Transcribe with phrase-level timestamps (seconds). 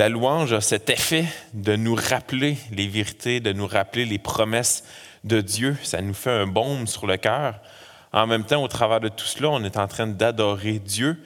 [0.00, 4.82] La louange a cet effet de nous rappeler les vérités, de nous rappeler les promesses
[5.24, 5.76] de Dieu.
[5.82, 7.60] Ça nous fait un baume sur le cœur.
[8.10, 11.22] En même temps, au travers de tout cela, on est en train d'adorer Dieu.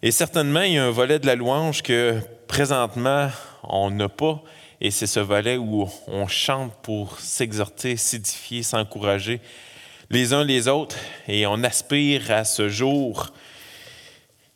[0.00, 2.18] Et certainement, il y a un volet de la louange que
[2.48, 3.28] présentement,
[3.64, 4.40] on n'a pas.
[4.80, 9.42] Et c'est ce volet où on chante pour s'exhorter, s'édifier, s'encourager
[10.08, 10.96] les uns les autres.
[11.28, 13.30] Et on aspire à ce jour.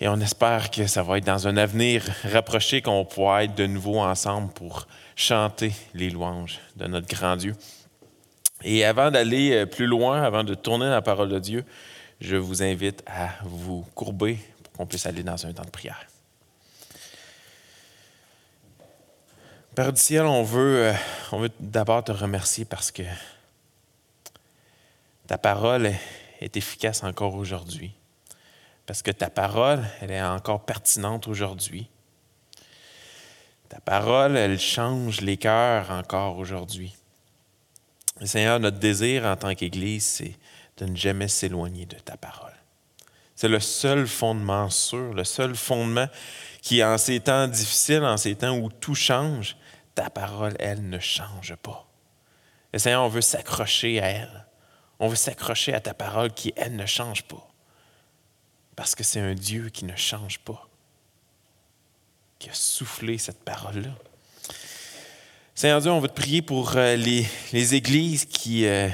[0.01, 3.67] Et on espère que ça va être dans un avenir rapproché qu'on pourra être de
[3.67, 7.55] nouveau ensemble pour chanter les louanges de notre grand Dieu.
[8.63, 11.65] Et avant d'aller euh, plus loin, avant de tourner la parole de Dieu,
[12.21, 16.07] je vous invite à vous courber pour qu'on puisse aller dans un temps de prière.
[19.75, 20.93] Père du ciel, on veut, euh,
[21.33, 23.03] on veut d'abord te remercier parce que
[25.27, 25.93] ta parole
[26.41, 27.93] est efficace encore aujourd'hui.
[28.87, 31.89] Parce que ta parole, elle est encore pertinente aujourd'hui.
[33.69, 36.97] Ta parole, elle change les cœurs encore aujourd'hui.
[38.25, 40.37] Seigneur, notre désir en tant qu'Église, c'est
[40.77, 42.53] de ne jamais s'éloigner de ta parole.
[43.37, 46.09] C'est le seul fondement sûr, le seul fondement
[46.61, 49.57] qui, en ces temps difficiles, en ces temps où tout change,
[49.95, 51.87] ta parole, elle, ne change pas.
[52.73, 54.47] Et Seigneur, on veut s'accrocher à elle.
[54.99, 57.50] On veut s'accrocher à ta parole qui, elle, ne change pas.
[58.81, 60.67] Parce que c'est un Dieu qui ne change pas,
[62.39, 63.91] qui a soufflé cette parole-là.
[65.55, 68.89] Seigneur Dieu, on veut te prier pour euh, les, églises qui, euh,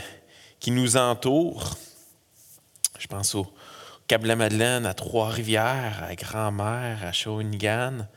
[0.59, 1.77] qui nous entourent.
[2.99, 3.47] Je pense au
[4.09, 8.09] Cap-la-Madeleine, à Trois-Rivières, à Grand-Mère, à Shawinigan,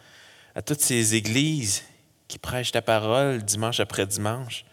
[0.56, 1.84] à toutes ces églises
[2.28, 4.66] qui prêchent ta parole dimanche après dimanche.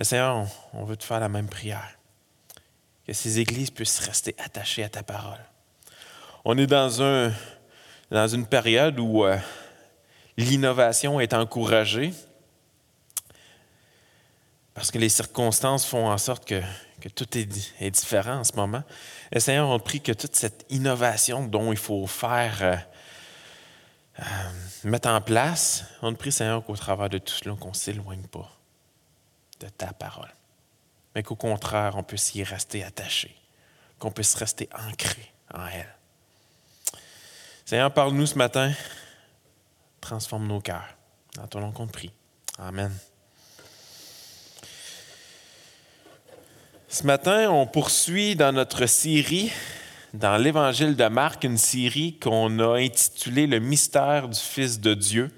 [0.00, 1.98] Seigneur, on, veut te faire la même prière.
[3.06, 5.44] Que ces églises puissent rester attachées à ta parole.
[6.44, 7.32] On est dans, un,
[8.10, 9.36] dans une période où euh,
[10.36, 12.12] l'innovation est encouragée
[14.78, 16.62] parce que les circonstances font en sorte que,
[17.16, 18.84] tout est, différent en ce moment.
[19.32, 22.76] Et Seigneur, on prie que toute cette innovation dont il faut faire, euh,
[24.20, 24.24] euh,
[24.84, 28.48] mettre en place, on prie, Seigneur, qu'au travers de tout cela, qu'on ne s'éloigne pas
[29.58, 30.32] de ta parole,
[31.16, 33.34] mais qu'au contraire, on puisse y rester attaché,
[33.98, 35.97] qu'on puisse rester ancré en elle.
[37.68, 38.72] Seigneur, parle-nous ce matin,
[40.00, 40.96] transforme nos cœurs.
[41.36, 42.10] Dans ton nom qu'on prie.
[42.58, 42.90] Amen.
[46.88, 49.52] Ce matin, on poursuit dans notre série,
[50.14, 55.30] dans l'Évangile de Marc, une série qu'on a intitulée Le mystère du Fils de Dieu.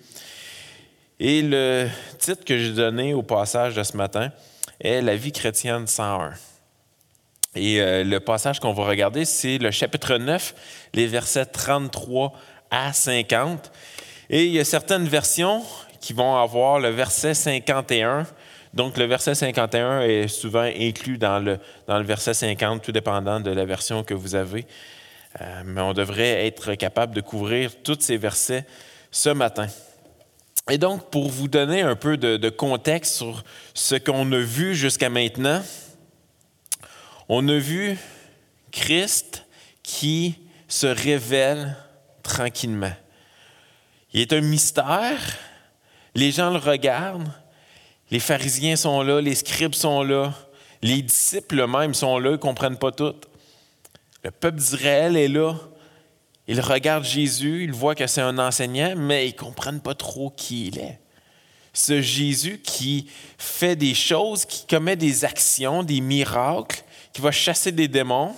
[1.19, 1.89] Et le
[2.21, 4.31] titre que j'ai donné au passage de ce matin
[4.81, 6.35] est La vie chrétienne 101.
[7.57, 10.55] Et euh, le passage qu'on va regarder, c'est le chapitre 9,
[10.95, 12.33] les versets 33
[12.71, 13.73] à 50.
[14.31, 15.63] Et il y a certaines versions
[16.01, 18.27] qui vont avoir le verset 51
[18.73, 21.59] donc, le verset 51 est souvent inclus dans le,
[22.05, 24.65] verset 50, tout dépendant de la version que vous avez.
[25.41, 28.65] Euh, mais on devrait être capable de couvrir tous ces versets
[29.11, 29.67] ce matin.
[30.71, 33.43] Et donc, pour vous donner un peu de contexte sur
[33.75, 35.63] ce qu'on a vu jusqu'à maintenant,
[37.33, 37.97] on a vu
[38.73, 39.47] Christ
[39.85, 40.35] qui
[40.67, 41.77] se révèle
[42.25, 42.93] tranquillement.
[44.13, 45.39] Il est un mystère,
[46.17, 47.33] les gens le regardent,
[48.11, 50.35] les pharisiens sont là, les scribes sont là,
[50.83, 53.15] les disciples eux-mêmes sont là, ils ne comprennent pas tout.
[54.25, 55.55] Le peuple d'Israël est là.
[56.49, 60.31] Ils regardent Jésus, ils voient que c'est un enseignant, mais ils ne comprennent pas trop
[60.31, 60.99] qui il est.
[61.73, 63.09] Ce Jésus qui
[63.39, 66.83] fait des choses, qui commet des actions, des miracles,
[67.13, 68.35] qui va chasser des démons,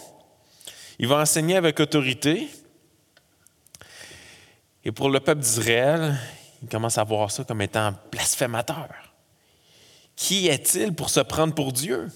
[0.99, 2.49] il va enseigner avec autorité.
[4.85, 6.17] Et pour le peuple d'Israël,
[6.63, 8.89] il commence à voir ça comme étant blasphémateur.
[10.17, 12.09] Qui est-il pour se prendre pour Dieu?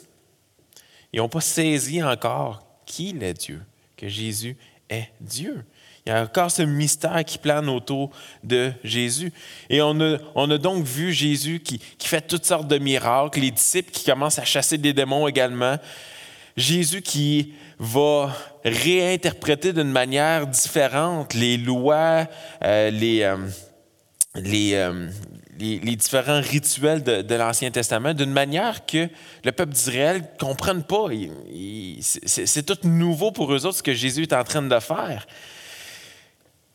[1.12, 3.62] Ils n'ont pas saisi encore qui est Dieu,
[3.96, 4.56] que Jésus
[4.88, 5.64] est Dieu.
[6.04, 8.10] Il y a encore ce mystère qui plane autour
[8.44, 9.32] de Jésus.
[9.68, 13.50] Et on a, on a donc vu Jésus qui, fait toutes sortes de miracles, les
[13.50, 15.76] disciples qui commencent à chasser des démons également.
[16.56, 22.26] Jésus qui va réinterpréter d'une manière différente les lois,
[22.62, 23.36] euh, les, euh,
[24.36, 25.08] euh,
[25.58, 29.08] les, différents rituels de, l'Ancien Testament d'une manière que
[29.44, 31.06] le peuple d'Israël ne comprenne pas.
[32.00, 35.26] C'est tout nouveau pour eux autres ce que Jésus est en train de faire.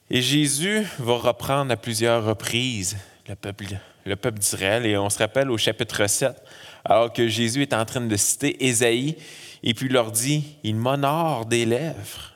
[0.10, 2.98] Et Jésus va reprendre à plusieurs reprises
[3.30, 3.66] le peuple,
[4.06, 4.86] le peuple d'Israël.
[4.86, 6.36] Et on se rappelle au chapitre 7,
[6.83, 9.16] alors que Jésus est en train de citer Ésaïe,
[9.63, 12.34] et puis leur dit, ils m'honorent des lèvres,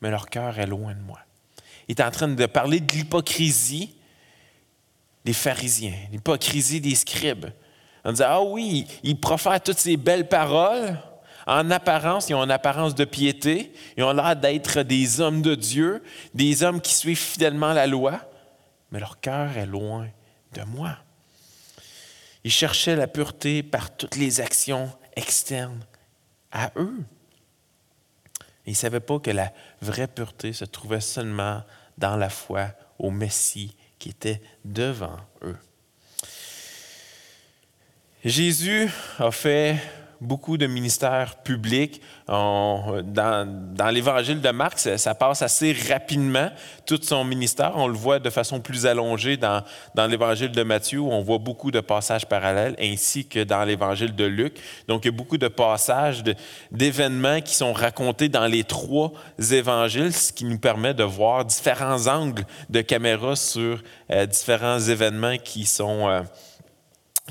[0.00, 1.20] mais leur cœur est loin de moi.
[1.88, 3.94] Il est en train de parler de l'hypocrisie
[5.24, 7.46] des pharisiens, l'hypocrisie des scribes.
[8.04, 10.98] On disait, ah oui, ils profèrent toutes ces belles paroles.
[11.46, 13.72] En apparence, ils ont une apparence de piété.
[13.96, 16.02] Ils ont l'air d'être des hommes de Dieu,
[16.34, 18.20] des hommes qui suivent fidèlement la loi.
[18.92, 20.06] Mais leur cœur est loin
[20.52, 20.96] de moi.
[22.44, 25.80] Ils cherchaient la pureté par toutes les actions externes
[26.52, 27.04] à eux.
[28.66, 31.62] Ils ne savaient pas que la vraie pureté se trouvait seulement
[31.96, 32.68] dans la foi
[32.98, 35.56] au Messie qui était devant eux.
[38.24, 39.78] Jésus a fait
[40.20, 42.00] beaucoup de ministères publics.
[42.26, 46.50] dans, l'évangile de Marc, ça, passe assez rapidement,
[46.86, 47.72] tout son ministère.
[47.76, 49.62] On le voit de façon plus allongée dans,
[49.94, 54.14] dans l'évangile de Matthieu, où on voit beaucoup de passages parallèles, ainsi que dans l'évangile
[54.14, 54.58] de Luc.
[54.88, 56.22] Donc, il y a beaucoup de passages
[56.70, 59.12] d'événements qui sont racontés dans les trois
[59.50, 65.36] évangiles, ce qui nous permet de voir différents angles de caméra sur euh, différents événements
[65.38, 66.08] qui sont...
[66.08, 66.22] Euh,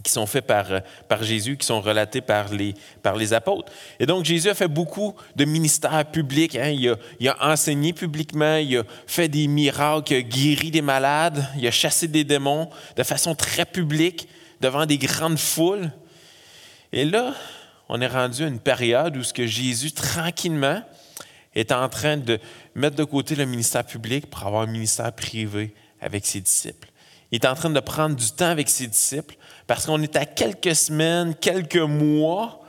[0.03, 0.65] qui sont faits par,
[1.07, 3.71] par Jésus, qui sont relatés par les, par les apôtres.
[3.99, 6.55] Et donc, Jésus a fait beaucoup de ministères publics.
[6.55, 6.69] Hein.
[6.69, 10.81] Il, a, il, a, enseigné publiquement, il a fait des miracles, il a guéri des
[10.81, 14.27] malades, il a chassé des démons de façon très publique,
[14.61, 15.91] devant des grandes foules.
[16.91, 17.33] Et là,
[17.89, 20.81] on est rendu à une période où ce que Jésus, tranquillement,
[21.55, 22.39] est en train de
[22.75, 26.89] mettre de côté le ministère public pour avoir un ministère privé avec ses disciples.
[27.31, 29.35] Il est en train de prendre du temps avec ses disciples
[29.67, 32.61] parce qu'on est à quelques semaines, quelques mois,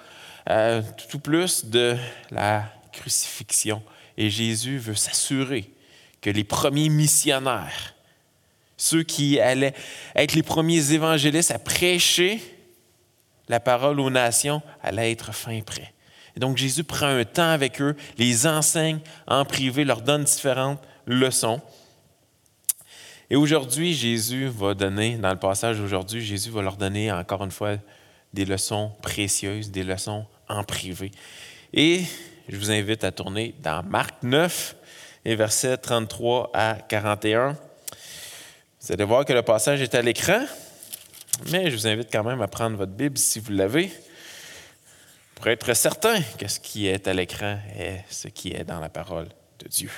[0.50, 1.96] euh, tout plus de
[2.30, 3.82] la crucifixion.
[4.16, 5.70] Et Jésus veut s'assurer
[6.20, 7.94] que les premiers missionnaires,
[8.76, 9.74] ceux qui allaient
[10.16, 12.40] être les premiers évangélistes à prêcher
[13.48, 15.92] la parole aux nations, allaient être fin prêts.
[16.36, 20.82] Et donc Jésus prend un temps avec eux, les enseigne en privé, leur donne différentes
[21.06, 21.60] leçons.
[23.30, 27.50] Et aujourd'hui, Jésus va donner, dans le passage d'aujourd'hui, Jésus va leur donner encore une
[27.50, 27.76] fois
[28.32, 31.10] des leçons précieuses, des leçons en privé.
[31.74, 32.04] Et
[32.48, 34.76] je vous invite à tourner dans Marc 9
[35.26, 37.54] et versets 33 à 41.
[38.80, 40.40] Vous allez voir que le passage est à l'écran,
[41.50, 43.92] mais je vous invite quand même à prendre votre Bible si vous l'avez,
[45.34, 48.88] pour être certain que ce qui est à l'écran est ce qui est dans la
[48.88, 49.28] parole
[49.58, 49.90] de Dieu.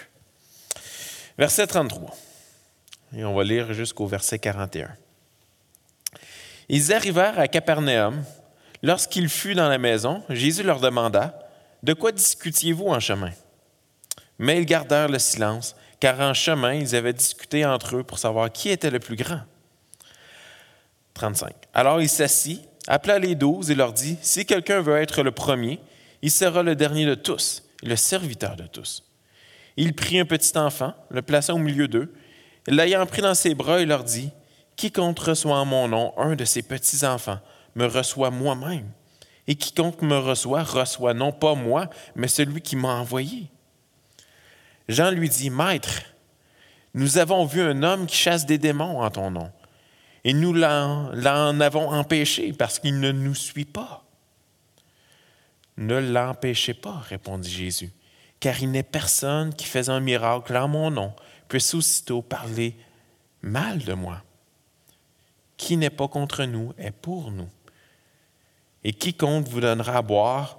[1.38, 2.10] Verset 33.
[3.16, 4.90] Et on va lire jusqu'au verset 41.
[6.68, 8.22] Ils arrivèrent à Capernaum.
[8.82, 11.38] Lorsqu'il fut dans la maison, Jésus leur demanda,
[11.82, 13.32] De quoi discutiez-vous en chemin?
[14.38, 18.50] Mais ils gardèrent le silence, car en chemin, ils avaient discuté entre eux pour savoir
[18.50, 19.42] qui était le plus grand.
[21.14, 21.52] 35.
[21.74, 25.80] Alors il s'assit, appela les douze et leur dit, Si quelqu'un veut être le premier,
[26.22, 29.04] il sera le dernier de tous le serviteur de tous.
[29.76, 32.12] Il prit un petit enfant, le plaça au milieu d'eux,
[32.66, 34.30] L'ayant pris dans ses bras, il leur dit,
[34.76, 37.40] Quiconque reçoit en mon nom un de ces petits-enfants
[37.74, 38.90] me reçoit moi-même.
[39.46, 43.50] Et quiconque me reçoit, reçoit non pas moi, mais celui qui m'a envoyé.
[44.88, 46.02] Jean lui dit, Maître,
[46.94, 49.50] nous avons vu un homme qui chasse des démons en ton nom,
[50.24, 54.04] et nous l'en avons empêché parce qu'il ne nous suit pas.
[55.76, 57.92] Ne l'empêchez pas, répondit Jésus,
[58.38, 61.14] car il n'est personne qui fait un miracle en mon nom
[61.50, 62.76] puisse aussitôt parler
[63.42, 64.22] mal de moi.
[65.56, 67.48] Qui n'est pas contre nous est pour nous.
[68.84, 70.58] Et quiconque vous donnera à boire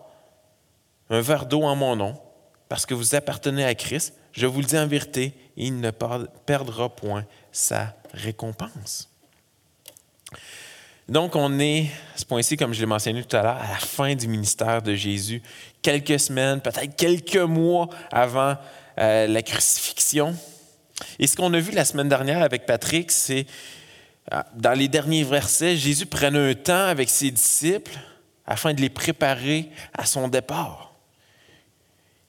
[1.09, 2.21] un verre d'eau en mon nom,
[2.69, 6.89] parce que vous appartenez à Christ, je vous le dis en vérité, il ne perdra
[6.89, 9.09] point sa récompense.
[11.09, 14.13] Donc, on est, ce point-ci, comme je l'ai mentionné tout à l'heure, à la fin
[14.15, 15.41] du ministère de Jésus,
[15.81, 18.55] quelques semaines, peut-être quelques mois avant
[18.99, 20.35] euh, la crucifixion.
[21.19, 23.45] Et ce qu'on a vu la semaine dernière avec Patrick, c'est
[24.33, 27.97] euh, dans les derniers versets, Jésus prenait un temps avec ses disciples
[28.45, 30.93] afin de les préparer à son départ.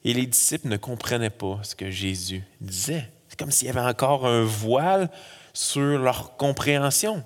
[0.04, 3.08] Et les disciples ne comprenaient pas ce que Jésus disait.
[3.28, 5.08] C'est comme s'il y avait encore un voile
[5.52, 7.24] sur leur compréhension.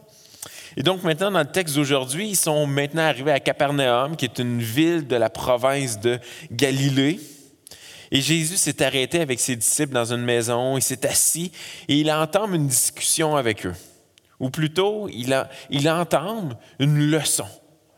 [0.77, 4.39] Et donc maintenant, dans le texte d'aujourd'hui, ils sont maintenant arrivés à Capernaum, qui est
[4.39, 6.19] une ville de la province de
[6.51, 7.19] Galilée.
[8.11, 11.53] Et Jésus s'est arrêté avec ses disciples dans une maison, il s'est assis
[11.89, 13.75] et il entame une discussion avec eux.
[14.39, 15.49] Ou plutôt, il, a,
[15.99, 17.47] entame une leçon,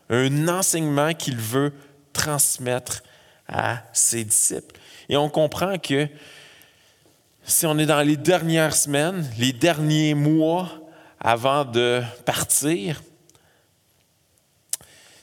[0.09, 1.73] un enseignement qu'il veut
[2.13, 3.03] transmettre
[3.47, 4.79] à ses disciples.
[5.09, 6.07] Et on comprend que
[7.43, 10.69] si on est dans les dernières semaines, les derniers mois
[11.19, 13.01] avant de partir,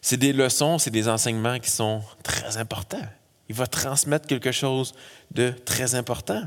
[0.02, 3.02] c'est des leçons, c'est des enseignements qui sont très importants.
[3.48, 4.94] Il va transmettre quelque chose
[5.30, 6.42] de très important.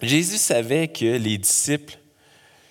[0.00, 1.98] Jésus savait que les disciples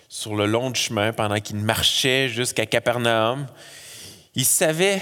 [0.08, 3.46] sur le long du chemin pendant qu'ils marchaient jusqu'à Capernaum.
[4.34, 5.00] Il savait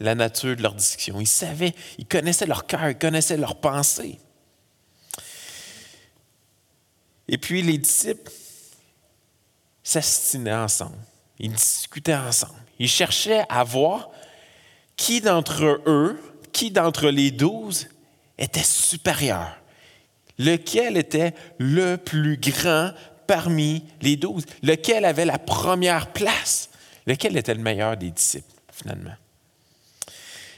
[0.00, 1.20] la nature de leur discussion.
[1.20, 4.18] Il savait, il connaissait leur cœur, il connaissait leurs pensées.
[7.28, 8.30] Et puis les disciples
[9.82, 10.98] s'astinaient ensemble.
[11.38, 12.58] Ils discutaient ensemble.
[12.78, 14.10] Ils cherchaient à voir
[14.96, 16.18] qui d'entre eux,
[16.56, 17.86] qui d'entre les douze
[18.38, 19.58] était supérieur?
[20.38, 22.92] Lequel était le plus grand
[23.26, 24.46] parmi les douze?
[24.62, 26.70] Lequel avait la première place?
[27.06, 29.16] Lequel était le meilleur des disciples, finalement?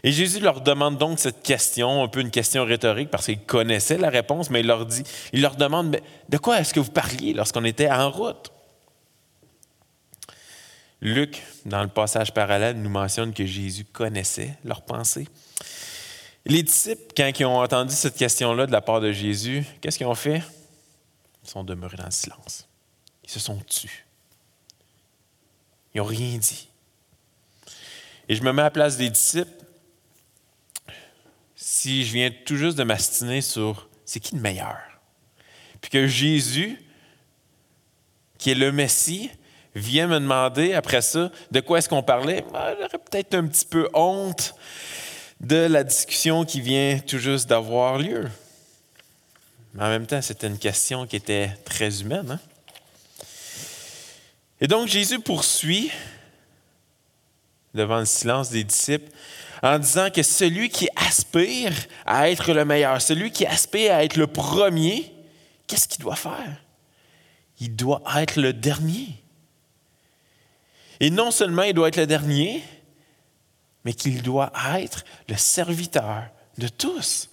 [0.05, 3.99] Et Jésus leur demande donc cette question, un peu une question rhétorique, parce qu'il connaissait
[3.99, 5.03] la réponse, mais il leur dit,
[5.33, 8.53] il leur demande, de quoi est-ce que vous parliez lorsqu'on était en route?
[11.01, 15.27] Luc, dans le passage parallèle, nous mentionne que Jésus connaissait leurs pensées.
[16.49, 20.07] Les disciples, quand ils ont entendu cette question-là de la part de Jésus, qu'est-ce qu'ils
[20.07, 20.43] ont fait?
[21.45, 22.67] Ils sont demeurés dans le silence.
[23.23, 24.07] Ils se sont tus.
[25.95, 26.69] Ils n'ont rien dit.
[28.31, 29.51] Et je me mets à la place des disciples.
[31.55, 34.79] Si je viens tout juste de m'astiner sur c'est qui le meilleur,
[35.83, 36.83] puis que Jésus,
[38.39, 39.31] qui est le Messie,
[39.75, 43.67] vient me demander après ça de quoi est-ce qu'on parlait, ah, j'aurais peut-être un petit
[43.67, 44.55] peu honte
[45.41, 48.29] de la discussion qui vient tout juste d'avoir lieu.
[49.75, 52.33] Mais en même temps, c'était une question qui était très humaine.
[52.33, 52.41] Hein?
[54.61, 55.91] Et donc Jésus poursuit
[57.75, 59.11] devant le silence des disciples
[59.63, 61.73] en disant que celui qui aspire
[62.07, 65.13] à être le meilleur, celui qui aspire à être le premier,
[65.67, 66.63] qu'est-ce qu'il doit faire?
[67.61, 69.09] Il doit être le dernier.
[71.01, 72.63] Et non seulement il doit être le dernier,
[73.89, 76.25] mais qu'il doit être le serviteur
[76.59, 77.31] de tous.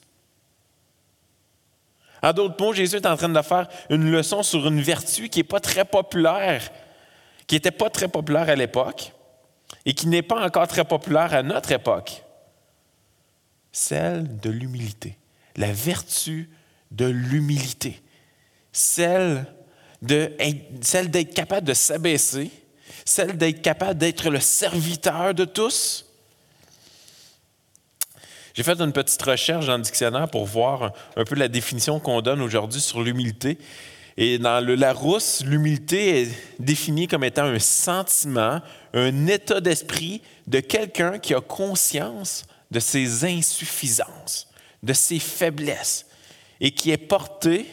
[2.24, 5.40] En d'autres mots, Jésus est en train de faire une leçon sur une vertu qui
[5.40, 6.72] n'est pas très populaire,
[7.46, 9.12] qui n'était pas très populaire à l'époque
[9.86, 12.24] et qui n'est pas encore très populaire à notre époque.
[13.74, 15.18] Celle de l'humilité.
[15.58, 16.50] La vertu
[16.90, 18.02] de l'humilité.
[18.72, 19.46] Celle
[20.02, 22.50] d'être capable de s'abaisser,
[23.04, 26.06] celle d'être capable d'être le serviteur de tous
[28.56, 32.22] j'ai fait une petite recherche dans le dictionnaire pour voir un peu la définition qu'on
[32.22, 33.58] donne aujourd'hui sur l'humilité.
[34.16, 38.62] Et dans le Larousse, l'humilité est définie comme étant un sentiment,
[38.94, 44.48] un état d'esprit de quelqu'un qui a conscience de ses insuffisances,
[44.82, 46.06] de ses faiblesses,
[46.62, 47.66] et qui est porté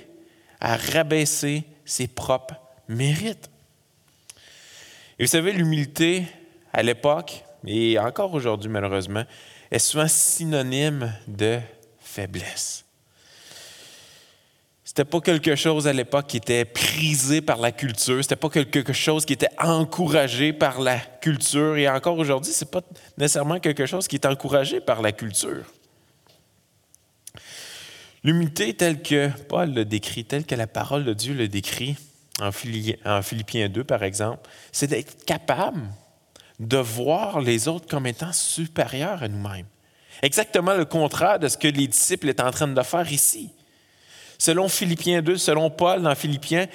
[0.61, 2.57] à rabaisser ses propres
[2.89, 3.49] mérites.
[5.21, 6.25] Et vous savez, l'humilité,
[6.73, 9.25] à l'époque, et encore aujourd'hui malheureusement,
[9.73, 11.59] est souvent synonyme de
[11.99, 12.85] faiblesse.
[14.85, 18.93] C'était pas quelque chose à l'époque qui était prisé par la culture, c'était pas quelque
[18.93, 22.83] chose qui était encouragé par la culture et encore aujourd'hui, c'est pas
[23.17, 25.65] nécessairement quelque chose qui est encouragé par la culture.
[28.23, 31.97] L'humilité telle que Paul le décrit, telle que la parole de Dieu le décrit
[32.41, 35.81] en Philippiens 2 par exemple, c'est d'être capable
[36.63, 39.67] de voir les autres comme étant supérieurs à nous-mêmes.
[40.23, 43.51] Exactement le contraire de ce que les disciples étaient en train de faire ici.
[44.39, 46.67] Selon Philippiens 2, selon Paul dans Philippiens,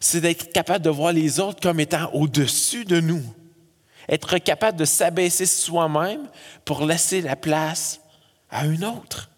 [0.00, 3.22] c'est d'être capable de voir les autres comme étant au-dessus de nous.
[4.08, 6.28] Être capable de s'abaisser soi-même
[6.64, 8.00] pour laisser la place
[8.50, 9.30] à une autre.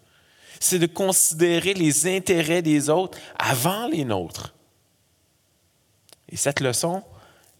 [0.59, 4.53] C'est de considérer les intérêts des autres avant les nôtres.
[6.29, 7.03] Et cette leçon,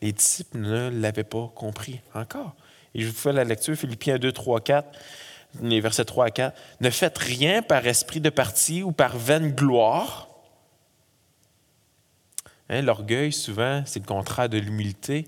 [0.01, 2.55] les disciples ne l'avaient pas compris encore.
[2.95, 4.99] Et je vous fais la lecture, Philippiens 2, 3, 4,
[5.61, 6.57] les versets 3 à 4.
[6.81, 10.27] Ne faites rien par esprit de parti ou par vaine gloire.
[12.69, 15.27] Hein, l'orgueil, souvent, c'est le contraire de l'humilité.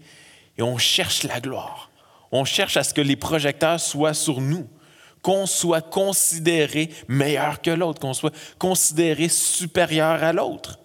[0.57, 1.91] Et on cherche la gloire.
[2.31, 4.67] On cherche à ce que les projecteurs soient sur nous,
[5.21, 10.79] qu'on soit considéré meilleur que l'autre, qu'on soit considéré supérieur à l'autre.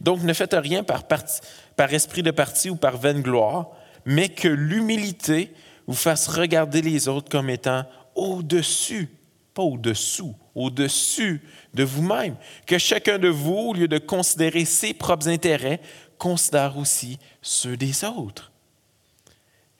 [0.00, 1.40] Donc, ne faites rien par parti,
[1.76, 3.70] par esprit de parti ou par vaine gloire,
[4.04, 5.52] mais que l'humilité
[5.86, 9.08] vous fasse regarder les autres comme étant au-dessus,
[9.54, 11.42] pas au-dessous, au-dessus
[11.74, 12.36] de vous-même.
[12.66, 15.80] Que chacun de vous, au lieu de considérer ses propres intérêts,
[16.18, 18.52] considère aussi ceux des autres.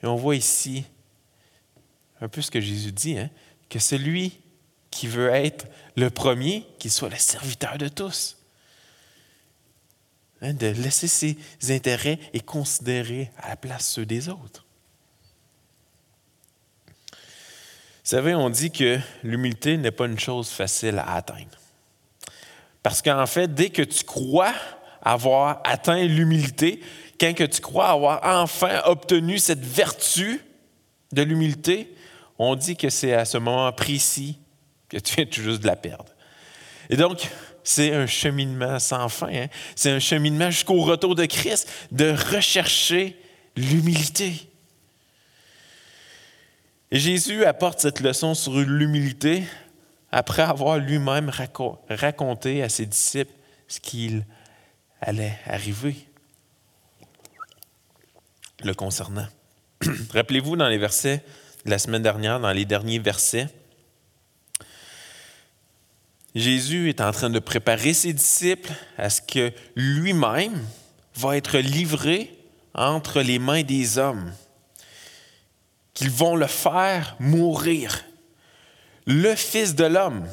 [0.02, 0.84] Et on voit ici
[2.20, 3.30] un peu ce que Jésus dit, hein,
[3.68, 4.40] que celui
[4.90, 8.36] qui veut être le premier, qu'il soit le serviteur de tous.
[10.44, 11.36] Hein, de laisser ses
[11.70, 14.66] intérêts et considérer à la place ceux des autres.
[17.12, 21.60] Vous savez, on dit que l'humilité n'est pas une chose facile à atteindre.
[22.82, 24.52] Parce qu'en fait, dès que tu crois
[25.00, 26.80] avoir atteint l'humilité,
[27.20, 30.40] quand que tu crois avoir enfin obtenu cette vertu
[31.12, 31.94] de l'humilité,
[32.36, 34.40] on dit que c'est à ce moment précis
[34.88, 36.12] que tu viens tout juste de la perdre.
[36.90, 37.30] Et donc,
[37.64, 39.28] c'est un cheminement sans fin.
[39.28, 39.46] Hein.
[39.76, 43.16] C'est un cheminement jusqu'au retour de Christ, de rechercher
[43.56, 44.48] l'humilité.
[46.90, 49.44] Et Jésus apporte cette leçon sur l'humilité
[50.10, 51.30] après avoir lui-même
[51.88, 53.32] raconté à ses disciples
[53.66, 54.26] ce qu'il
[55.00, 55.96] allait arriver
[58.62, 59.26] le concernant.
[60.12, 61.24] Rappelez-vous dans les versets
[61.64, 63.48] de la semaine dernière, dans les derniers versets,
[66.34, 70.66] Jésus est en train de préparer ses disciples à ce que lui-même
[71.14, 72.38] va être livré
[72.74, 74.32] entre les mains des hommes,
[75.92, 78.02] qu'ils vont le faire mourir.
[79.06, 80.26] Le Fils de l'homme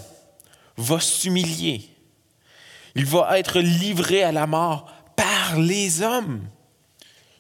[0.78, 1.90] va s'humilier.
[2.96, 6.48] Il va être livré à la mort par les hommes.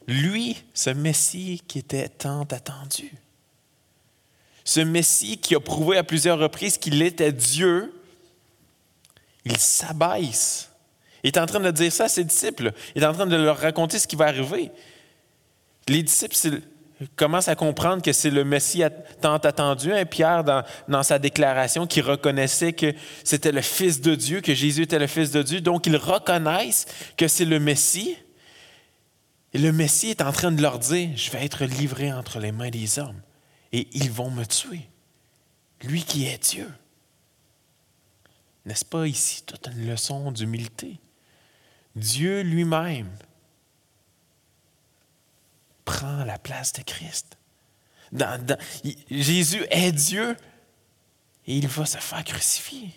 [0.07, 3.13] Lui, ce Messie qui était tant attendu.
[4.65, 7.93] Ce Messie qui a prouvé à plusieurs reprises qu'il était Dieu,
[9.45, 10.69] il s'abaisse.
[11.23, 12.71] Il est en train de dire ça à ses disciples.
[12.95, 14.71] Il est en train de leur raconter ce qui va arriver.
[15.87, 16.35] Les disciples
[17.15, 18.83] commencent à comprendre que c'est le Messie
[19.21, 19.91] tant attendu.
[19.91, 22.93] Hein, Pierre, dans, dans, sa déclaration, qui reconnaissait que
[23.23, 25.61] c'était le Fils de Dieu, que Jésus était le Fils de Dieu.
[25.61, 26.85] Donc, ils reconnaissent
[27.17, 28.15] que c'est le Messie.
[29.53, 32.51] Et le Messie est en train de leur dire, je vais être livré entre les
[32.51, 33.19] mains des hommes
[33.71, 34.81] et ils vont me tuer.
[35.81, 36.67] Lui qui est Dieu.
[38.69, 40.99] N'est-ce pas ici toute une leçon d'humilité?
[41.95, 43.09] Dieu lui-même
[45.85, 47.35] prend la place de Christ.
[49.09, 50.37] Jésus est Dieu
[51.47, 52.93] et il va se faire crucifier.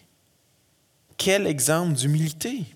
[1.17, 2.67] Quel exemple d'humilité.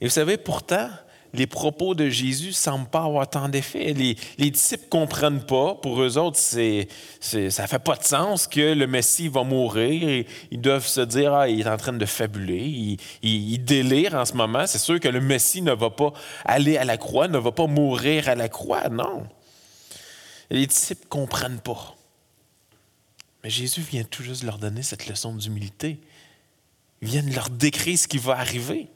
[0.00, 0.88] Et vous savez, pourtant,
[1.34, 3.92] les propos de Jésus ne semblent pas avoir tant d'effet.
[3.92, 5.74] Les, disciples ne comprennent pas.
[5.74, 10.24] Pour eux autres, ça ne fait pas de sens que le Messie va mourir.
[10.50, 12.64] ils doivent se dire, ah, il est en train de fabuler.
[12.64, 14.66] Il, il, délire en ce moment.
[14.66, 16.12] C'est sûr que le Messie ne va pas
[16.44, 18.88] aller à la croix, ne va pas mourir à la croix.
[18.88, 19.26] Non.
[20.50, 21.96] les disciples ne comprennent pas.
[23.42, 25.98] Mais Jésus vient tout juste leur donner cette leçon d'humilité.
[27.02, 28.88] Il vient leur décrire ce qui va arriver.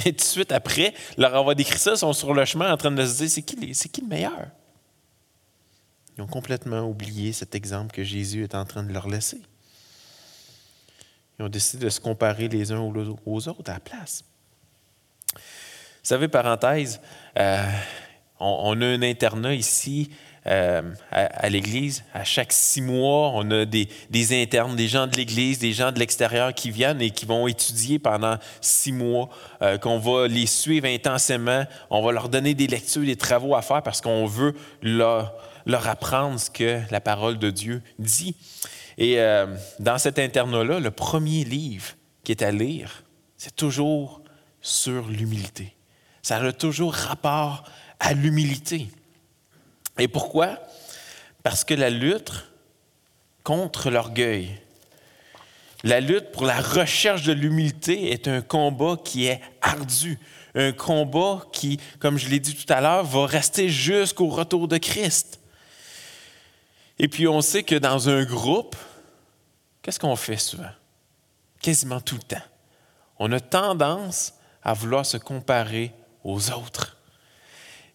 [0.06, 2.90] Et tout de suite après, leur avoir décrit ça, sont sur le chemin en train
[2.90, 4.48] de se dire c'est qui, c'est qui le meilleur?
[6.16, 9.40] Ils ont complètement oublié cet exemple que Jésus est en train de leur laisser.
[11.38, 14.24] Ils ont décidé de se comparer les uns aux autres à la place.
[15.34, 15.40] Vous
[16.02, 17.00] savez, parenthèse,
[17.38, 17.66] euh,
[18.38, 20.10] on, a un internat ici
[20.46, 22.02] euh, à, l'Église.
[22.14, 23.88] À chaque six mois, on a des,
[24.42, 27.98] internes, des gens de l'Église, des gens de l'extérieur qui viennent et qui vont étudier
[27.98, 29.28] pendant six mois,
[29.60, 31.64] euh, qu'on va les suivre intensément.
[31.90, 35.34] On va leur donner des lectures, des travaux à faire parce qu'on veut leur,
[35.66, 38.34] apprendre ce que la parole de Dieu dit.
[38.96, 39.46] Et euh,
[39.78, 41.92] dans cet internat-là, le premier livre
[42.24, 43.04] qui est à lire,
[43.36, 44.22] c'est toujours
[44.62, 45.76] sur l'humilité.
[46.22, 47.64] Ça a toujours rapport
[47.98, 48.88] à l'humilité.
[50.00, 50.58] Et pourquoi?
[51.42, 52.32] Parce que la lutte
[53.44, 54.58] contre l'orgueil,
[55.84, 60.18] la lutte pour la recherche de l'humilité est un combat qui est ardu,
[60.54, 64.78] un combat qui, comme je l'ai dit tout à l'heure, va rester jusqu'au retour de
[64.78, 65.40] Christ.
[66.98, 68.76] Et puis on sait que dans un groupe,
[69.80, 70.72] qu'est-ce qu'on fait souvent?
[71.60, 72.44] Quasiment tout le temps.
[73.18, 75.92] On a tendance à vouloir se comparer
[76.24, 76.96] aux autres.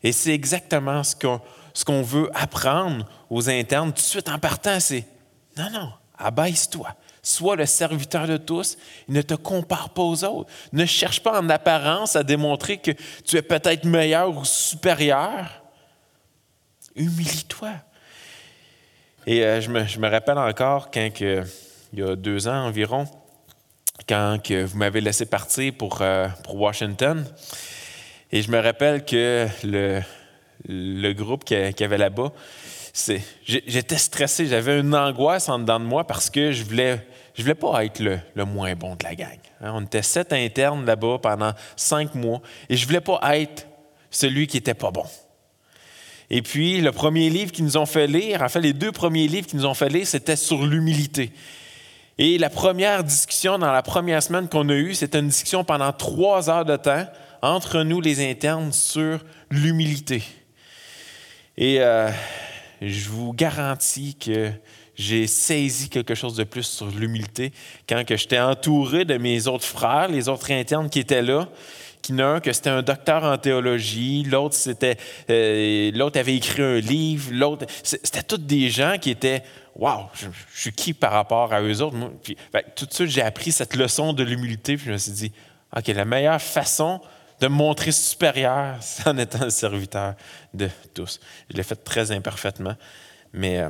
[0.02, 1.42] Et c'est exactement ce qu'on
[1.76, 5.06] ce qu'on veut apprendre aux internes tout de suite en partant, c'est
[5.58, 6.96] non, non, abaisse-toi.
[7.22, 10.50] Sois le serviteur de tous ne te compare pas aux autres.
[10.72, 12.92] Ne cherche pas en apparence à démontrer que
[13.26, 15.64] tu es peut-être meilleur ou supérieur.
[16.96, 17.72] Humilie-toi.
[19.28, 21.46] Et euh, je, me, rappelle encore quand, il
[21.94, 23.06] y a deux ans environ,
[24.08, 27.26] quand vous m'avez laissé partir euh, pour Washington.
[28.32, 30.02] Et je me rappelle que le,
[30.68, 32.32] le groupe qu'il y avait là-bas,
[33.46, 37.56] j'étais stressé, j'avais une angoisse en dedans de moi parce que je voulais, je voulais
[37.56, 39.40] pas être le, moins bon de la gang.
[39.62, 39.72] Hein.
[39.74, 43.68] On était sept internes là-bas pendant cinq mois et je voulais pas être
[44.10, 45.06] celui qui était pas bon.
[46.30, 49.28] Et puis, le premier livre qu'ils nous ont fait lire, en fait, les deux premiers
[49.28, 51.32] livres qu'ils nous ont fait lire, c'était sur l'humilité.
[52.18, 55.92] Et la première discussion dans la première semaine qu'on a eue, c'était une discussion pendant
[55.92, 57.06] trois heures de temps
[57.42, 59.20] entre nous, les internes, sur
[59.52, 60.24] l'humilité.
[61.58, 62.10] Et euh,
[62.82, 64.52] je vous garantis que
[64.96, 67.52] j'ai saisi quelque chose de plus sur l'humilité
[67.88, 71.50] quand j'étais entouré de mes autres frères, les autres internes qui étaient là,
[72.02, 74.98] qu'il y en a un que c'était un docteur en théologie, l'autre c'était
[75.30, 79.44] euh, l'autre avait écrit un livre, l'autre c'était tous des gens qui étaient
[79.76, 81.98] Waouh, je, suis qui par rapport à eux autres?
[82.24, 82.38] puis,
[82.78, 85.32] tout de suite, j'ai appris cette leçon de l'humilité, puis je me suis dit,
[85.76, 87.02] OK, la meilleure façon
[87.40, 90.16] de montrer supérieur, en étant le serviteur
[90.54, 91.20] de tous.
[91.50, 92.76] Je l'ai fait très imparfaitement,
[93.34, 93.70] mais euh,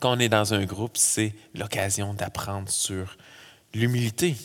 [0.00, 3.16] quand on est dans un groupe, c'est l'occasion d'apprendre sur
[3.74, 4.36] l'humilité.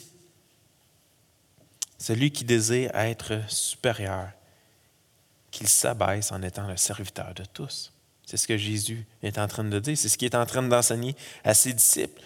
[1.97, 4.29] Celui qui désire être supérieur,
[5.51, 7.91] qu'il s'abaisse en étant le serviteur de tous.
[8.25, 10.61] C'est ce que Jésus est en train de dire, c'est ce qu'il est en train
[10.61, 12.21] d'enseigner à ses disciples.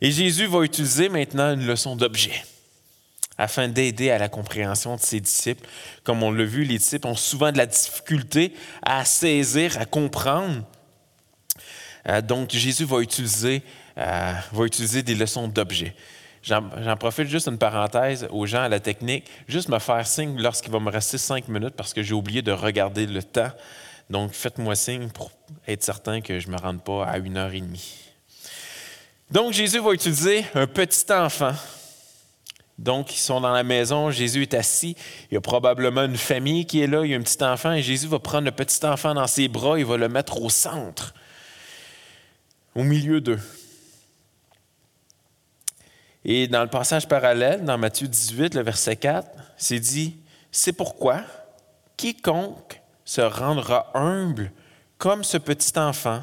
[0.00, 2.44] Et Jésus va utiliser maintenant une leçon d'objet
[3.38, 5.66] afin d'aider à la compréhension de ses disciples.
[6.02, 10.64] Comme on l'a vu, les disciples ont souvent de la difficulté à saisir, à comprendre.
[12.08, 13.62] Euh, donc Jésus va utiliser,
[13.96, 15.94] euh, va utiliser des leçons d'objet.
[16.42, 20.72] J'en profite juste une parenthèse aux gens à la technique, juste me faire signe lorsqu'il
[20.72, 23.50] va me rester cinq minutes parce que j'ai oublié de regarder le temps.
[24.08, 25.30] Donc, faites-moi signe pour
[25.66, 27.94] être certain que je ne me rende pas à une heure et demie.
[29.30, 31.52] Donc, Jésus va utiliser un petit enfant.
[32.78, 34.96] Donc, ils sont dans la maison, Jésus est assis,
[35.30, 37.72] il y a probablement une famille qui est là, il y a un petit enfant,
[37.72, 40.48] et Jésus va prendre le petit enfant dans ses bras, il va le mettre au
[40.48, 41.12] centre,
[42.76, 43.40] au milieu d'eux.
[46.24, 50.16] Et dans le passage parallèle, dans Matthieu 18, le verset 4, c'est dit,
[50.52, 51.22] c'est pourquoi
[51.96, 54.52] quiconque se rendra humble
[54.98, 56.22] comme ce petit enfant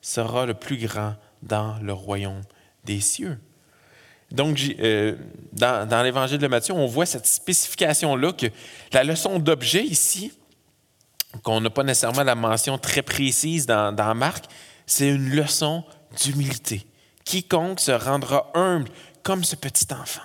[0.00, 2.42] sera le plus grand dans le royaume
[2.84, 3.38] des cieux.
[4.30, 5.16] Donc, euh,
[5.52, 8.46] dans, l'évangile de Matthieu, on voit cette spécification-là que
[8.92, 10.32] la leçon d'objet ici,
[11.42, 14.44] qu'on n'a pas nécessairement la mention très précise dans, dans Marc,
[14.86, 15.84] c'est une leçon
[16.22, 16.86] d'humilité.
[17.24, 18.90] Quiconque se rendra humble
[19.22, 20.22] comme ce petit enfant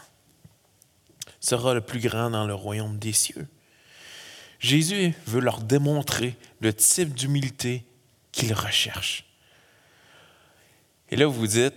[1.44, 3.48] sera le plus grand dans le royaume des cieux.
[4.60, 7.86] Jésus veut leur démontrer le type d'humilité
[8.32, 9.26] qu'ils recherchent.
[11.10, 11.74] Et là, vous vous dites,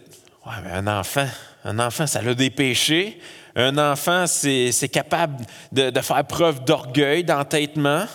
[0.47, 1.27] ouais, mais un enfant,
[1.67, 3.19] un enfant, ça a des péchés.
[3.57, 8.07] Un enfant, c'est capable de, faire preuve d'orgueil, d'entêtement.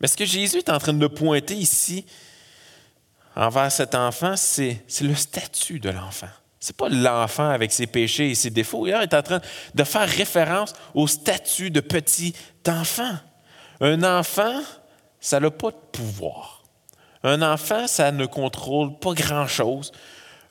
[0.00, 2.06] Mais ce que Jésus est en train de pointer ici
[3.34, 6.28] envers cet enfant, c'est le statut de l'enfant.
[6.60, 8.86] Ce n'est pas l'enfant avec ses péchés et ses défauts.
[8.86, 9.40] Il est en train
[9.74, 12.34] de faire référence au statut de petit
[12.68, 13.16] enfant.
[13.80, 14.60] Un enfant,
[15.18, 16.62] ça n'a pas de pouvoir.
[17.24, 19.90] Un enfant, ça ne contrôle pas grand-chose.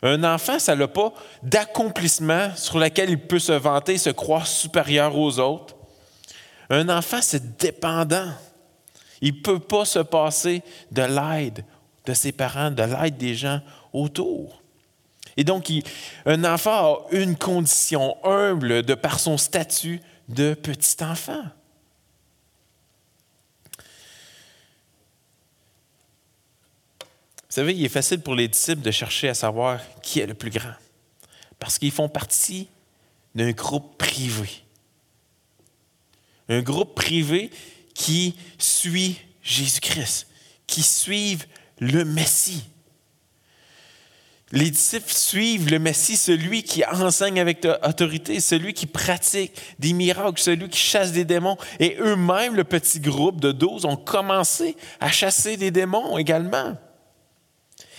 [0.04, 5.18] Un enfant, ça n'a pas d'accomplissement sur lequel il peut se vanter, se croire supérieur
[5.18, 5.76] aux autres.
[6.70, 8.32] Un enfant, c'est dépendant.
[9.22, 11.66] Il ne peut pas se passer de l'aide
[12.06, 13.60] de ses parents, de l'aide des gens
[13.92, 14.62] autour.
[15.36, 15.72] Et donc,
[16.26, 21.44] un enfant a une condition humble de par son statut de petit enfant.
[27.50, 30.34] Vous savez, il est facile pour les disciples de chercher à savoir qui est le
[30.34, 30.74] plus grand,
[31.60, 32.68] parce qu'ils font partie
[33.36, 34.50] d'un groupe privé.
[36.50, 37.50] Un groupe privé
[37.94, 40.28] qui suit Jésus-Christ,
[40.66, 41.38] qui suit
[41.80, 42.64] le Messie.
[44.52, 50.40] Les disciples suivent le Messie, celui qui enseigne avec autorité, celui qui pratique des miracles,
[50.40, 51.58] celui qui chasse des démons.
[51.80, 56.78] Et eux-mêmes, le petit groupe de douze, ont commencé à chasser des démons également.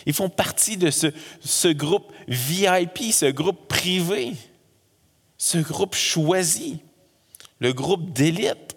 [0.06, 4.34] Ils font partie de ce, groupe VIP, ce groupe privé,
[5.36, 6.80] ce groupe choisi,
[7.58, 8.76] le groupe d'élite.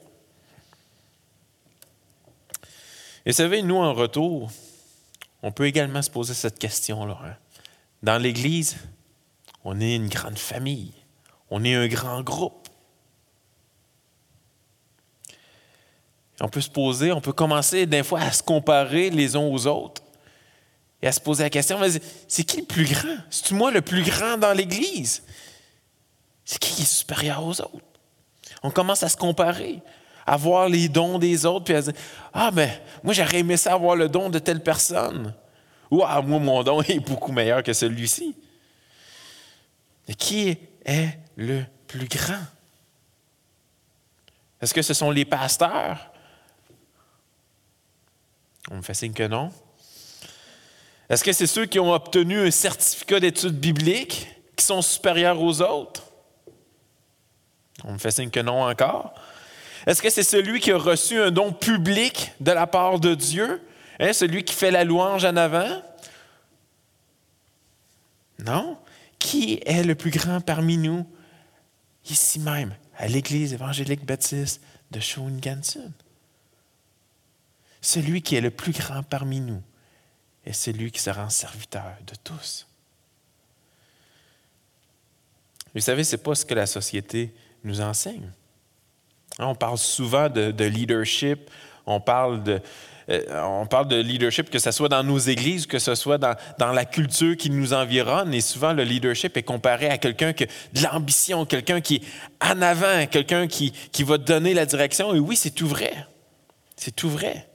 [3.25, 4.51] Et savez, nous, en retour,
[5.43, 7.19] on peut également se poser cette question-là.
[7.23, 7.35] Hein.
[8.01, 8.77] Dans l'Église,
[9.63, 10.93] on est une grande famille,
[11.49, 12.67] on est un grand groupe.
[16.39, 19.67] On peut se poser, on peut commencer des fois à se comparer les uns aux
[19.67, 20.01] autres
[21.01, 21.79] et à se poser la question,
[22.27, 23.17] c'est qui le plus grand?
[23.29, 25.23] C'est-tu moi le plus grand dans l'Église?
[26.45, 27.79] C'est qui qui est supérieur aux autres?
[28.61, 29.81] On commence à se comparer,
[30.27, 31.93] à voir les dons des autres, puis à dire,
[32.33, 32.69] ah ben,
[33.03, 35.33] moi j'aurais aimé ça avoir le don de telle personne.
[35.89, 38.35] Ou, ah, moi mon don est beaucoup meilleur que celui-ci.
[40.07, 42.43] Mais qui est le plus grand?
[44.61, 46.11] Est-ce que ce sont les pasteurs?
[48.69, 49.51] On me fait signe que non.
[51.11, 55.61] Est-ce que c'est ceux qui ont obtenu un certificat d'études bibliques qui sont supérieurs aux
[55.61, 56.05] autres?
[57.83, 59.13] On me fait signe que non encore.
[59.85, 63.61] Est-ce que c'est celui qui a reçu un don public de la part de Dieu?
[63.99, 65.83] Hein, celui qui fait la louange en avant?
[68.39, 68.77] Non.
[69.19, 71.05] Qui est le plus grand parmi nous,
[72.09, 75.91] ici même, à l'Église évangélique baptiste de Shawinigan-Sud.
[77.81, 79.61] Celui qui est le plus grand parmi nous
[80.45, 82.67] est celui qui se rend serviteur de tous.
[85.73, 88.31] Vous savez, ce n'est pas ce que la société nous enseigne.
[89.39, 91.49] On parle souvent de, de leadership,
[91.85, 92.61] on parle de,
[93.09, 96.35] euh, on parle de leadership, que ce soit dans nos églises, que ce soit dans,
[96.71, 98.33] la culture qui nous environne.
[98.33, 102.01] Et souvent, le leadership est comparé à quelqu'un de l'ambition, quelqu'un qui est
[102.41, 105.13] en avant, quelqu'un qui, qui va donner la direction.
[105.13, 105.93] Et oui, c'est tout vrai.
[106.75, 107.47] C'est tout vrai.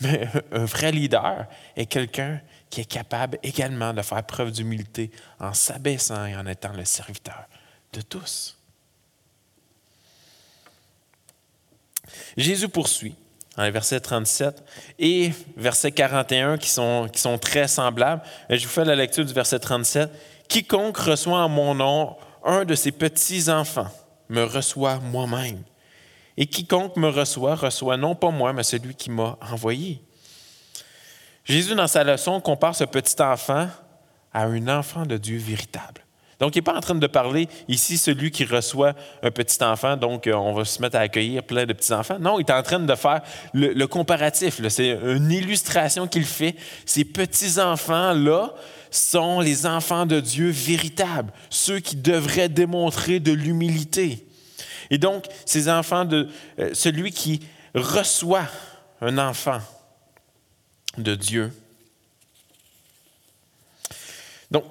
[0.00, 5.52] Mais un vrai leader est quelqu'un qui est capable également de faire preuve d'humilité en
[5.52, 7.44] s'abaissant et en étant le serviteur
[7.92, 8.56] de tous.
[12.36, 13.14] Jésus poursuit
[13.56, 14.62] dans verset 37
[14.98, 18.22] et verset 41 qui sont, qui sont très semblables.
[18.48, 20.10] Je vous fais la lecture du verset 37.
[20.48, 23.90] Quiconque reçoit en mon nom un de ses petits-enfants
[24.30, 25.62] me reçoit moi-même.
[26.40, 30.00] Et quiconque me reçoit, reçoit non pas moi, mais celui qui m'a envoyé.
[31.44, 33.68] Jésus, dans sa leçon, compare ce petit enfant
[34.32, 36.00] à un enfant de Dieu véritable.
[36.38, 39.98] Donc, il n'est pas en train de parler ici celui qui reçoit un petit enfant,
[39.98, 42.18] donc euh, on va se mettre à accueillir plein de petits enfants.
[42.18, 43.20] Non, il est en train de faire
[43.52, 44.66] le, comparatif.
[44.68, 46.56] C'est une illustration qu'il fait.
[46.86, 48.54] Ces petits enfants-là
[48.90, 54.26] sont les enfants de Dieu véritables, ceux qui devraient démontrer de l'humilité.
[54.90, 57.40] Et donc, ces enfants de euh, celui qui
[57.74, 58.48] reçoit
[59.00, 59.60] un enfant
[60.98, 61.52] de Dieu.
[64.50, 64.64] Donc,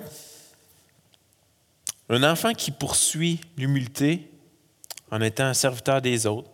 [2.09, 4.29] un enfant qui poursuit l'humilité
[5.11, 6.49] en étant un serviteur des autres.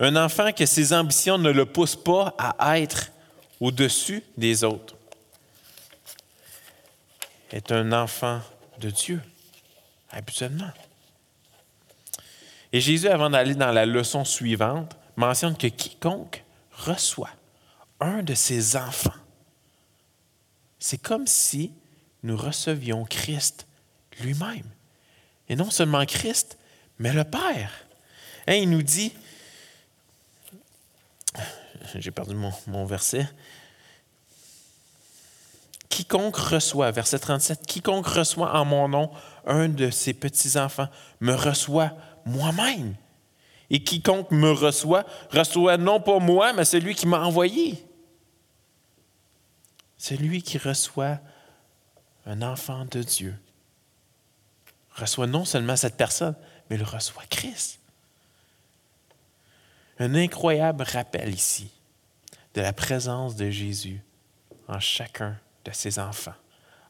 [0.00, 3.10] Un enfant que ses ambitions ne le poussent pas à être
[3.60, 4.96] au-dessus des autres.
[7.50, 8.40] Est un enfant
[8.78, 9.20] de Dieu,
[10.10, 10.70] habituellement.
[12.72, 17.30] Et Jésus, avant d'aller dans la leçon suivante, mentionne que quiconque reçoit
[18.00, 19.10] un de ses enfants,
[20.78, 21.72] c'est comme si
[22.22, 23.66] nous recevions Christ
[24.20, 24.68] lui-même.
[25.48, 26.58] Et non seulement Christ,
[26.98, 27.72] mais le Père.
[28.46, 29.12] Hein, il nous dit,
[31.94, 33.28] j'ai perdu mon, mon, verset,
[35.88, 39.10] quiconque reçoit, verset 37, quiconque reçoit en mon nom
[39.46, 40.88] un de ses petits-enfants
[41.20, 41.92] me reçoit
[42.24, 42.94] moi-même.
[43.70, 47.84] Et quiconque me reçoit, reçoit non pas moi, mais celui qui m'a envoyé.
[49.98, 51.20] Celui qui reçoit
[52.24, 53.34] un enfant de Dieu
[54.94, 56.34] reçoit non seulement cette personne,
[56.68, 57.80] mais il reçoit Christ.
[59.98, 61.70] Un incroyable rappel ici
[62.54, 64.02] de la présence de Jésus
[64.68, 66.34] en chacun de ses enfants,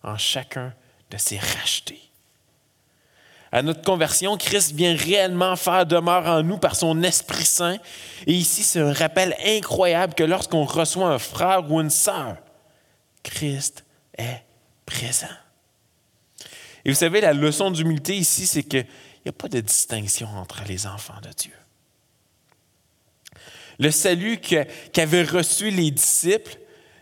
[0.03, 0.75] en chacun
[1.11, 2.08] de ses rachetés.
[3.51, 7.79] À notre conversion, Christ vient réellement faire demeure en nous par son Esprit Saint.
[8.27, 12.37] Et ici, c'est un rappel incroyable que lorsqu'on reçoit un frère ou une sœur,
[13.23, 13.85] Christ
[14.19, 14.43] est
[14.85, 15.27] présent.
[16.85, 18.87] Et vous savez, la leçon d'humilité ici, c'est qu'il
[19.25, 21.53] n'y a pas de distinction entre les enfants de Dieu.
[23.79, 26.59] Le salut qu'avaient reçu les disciples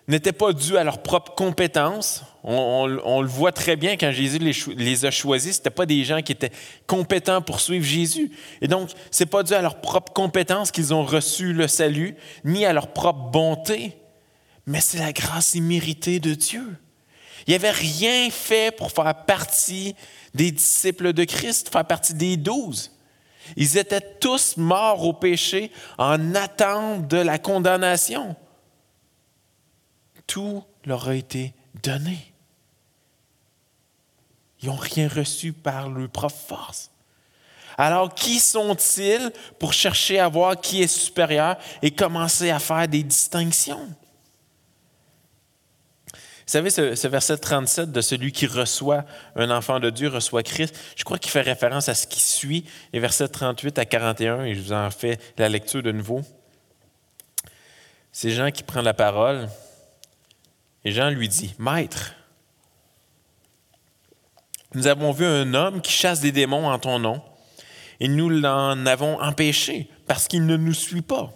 [0.09, 2.23] n'était pas dû à leurs propres compétences.
[2.45, 5.57] On, le voit très bien quand Jésus les, a choisis.
[5.57, 6.53] Ce n'étaient pas des gens qui étaient
[6.87, 8.31] compétents pour suivre Jésus.
[8.61, 12.14] Et donc, ce n'est pas dû à leurs propres compétences qu'ils ont reçu le salut,
[12.45, 13.97] ni à leur propre bonté,
[14.66, 16.77] mais c'est la grâce imméritée de Dieu.
[17.49, 19.95] Il avait rien fait pour faire partie
[20.35, 22.92] des disciples de Christ, faire partie des douze.
[23.57, 28.37] Ils étaient tous morts au péché en attente de la condamnation.
[30.27, 32.33] Tout leur a été donné.
[34.62, 36.91] Ils n'ont rien reçu par leur propre force.
[37.79, 43.03] Alors, qui sont-ils pour chercher à voir qui est supérieur et commencer à faire des
[43.03, 43.87] distinctions?
[46.47, 50.79] Vous savez, ce, verset 37 de celui qui reçoit un enfant de Dieu, reçoit Christ,
[50.95, 54.55] je crois qu'il fait référence à ce qui suit, les versets 38 à 41, et
[54.55, 56.23] je vous en fais la lecture de nouveau.
[58.12, 59.49] C'est Jean qui prend la parole,
[60.87, 62.14] et Jean lui dit, Maître,
[64.72, 67.20] nous avons vu un homme qui chasse des démons en ton nom,
[67.99, 71.33] et nous l'en avons empêché parce qu'il ne nous suit pas.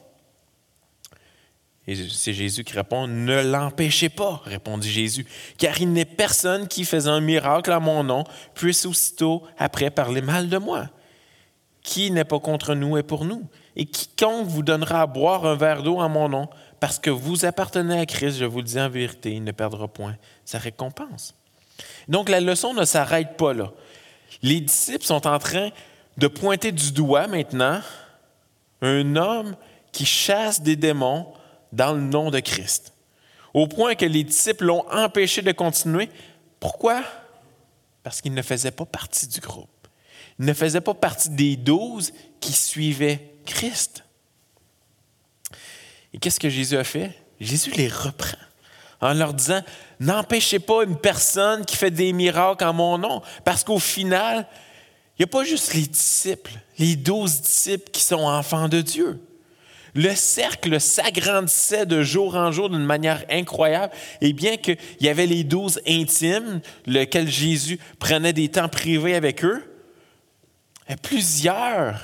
[1.89, 5.27] C'est Jésus qui répond, Ne l'empêchez pas, répondit Jésus,
[5.59, 8.23] car il n'est personne qui, faisant un miracle à mon nom,
[8.55, 10.91] puisse aussitôt après parler mal de moi.
[11.83, 13.49] Qui n'est pas contre nous est pour nous.
[13.77, 16.49] Et quiconque vous donnera à boire un verre d'eau en mon nom,
[16.81, 19.87] parce que vous appartenez à Christ, je vous le dis en vérité, il ne perdra
[19.87, 21.35] point sa récompense.
[22.09, 23.73] Donc la leçon ne s'arrête pas là.
[24.43, 25.71] Les disciples sont en train
[26.17, 27.81] de pointer du doigt maintenant
[28.83, 29.57] un homme
[29.93, 31.33] qui chasse des démons
[31.73, 32.93] dans le nom de Christ,
[33.55, 36.09] au point que les disciples l'ont empêché de continuer.
[36.59, 37.03] Pourquoi?
[38.03, 39.80] Parce qu'il ne faisait pas partie du groupe.
[40.41, 44.05] Ne faisait pas partie des douze qui suivaient Christ.
[46.13, 47.13] Et qu'est-ce que Jésus a fait?
[47.39, 48.37] Jésus les reprend
[49.01, 49.63] en leur disant,
[49.99, 54.47] n'empêchez pas une personne qui fait des miracles en mon nom, parce qu'au final,
[55.19, 59.21] il n'y a pas juste les disciples, les douze disciples qui sont enfants de Dieu.
[59.95, 63.93] Le cercle s'agrandissait de jour en jour d'une manière incroyable.
[64.21, 69.45] Et bien qu'il y avait les douze intimes, lesquels Jésus prenait des temps privés avec
[69.45, 69.65] eux,
[70.97, 72.01] plusieurs,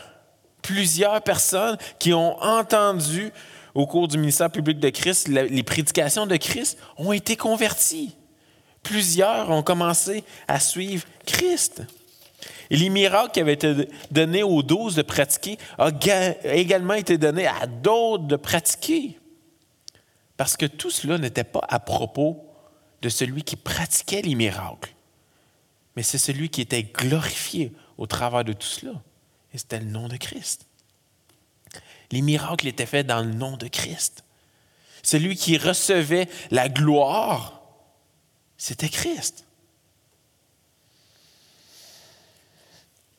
[0.63, 3.33] plusieurs personnes qui ont entendu
[3.75, 8.17] au cours du ministère public de Christ, les prédications de Christ ont été converties.
[8.83, 11.83] Plusieurs ont commencé à suivre Christ.
[12.71, 15.91] Et les miracles qui avaient été donnés aux douze de pratiquer ont
[16.45, 19.19] également été donnés à d'autres de pratiquer.
[20.37, 22.45] Parce que tout cela n'était pas à propos
[23.03, 24.95] de celui qui pratiquait les miracles,
[25.97, 28.93] mais c'est celui qui était glorifié au travers de tout cela.
[29.53, 30.67] Et c'était le nom de Christ.
[32.11, 34.25] Les miracles étaient faits dans le nom de Christ.
[35.03, 37.63] Celui qui recevait la gloire,
[38.59, 39.45] c'était Christ.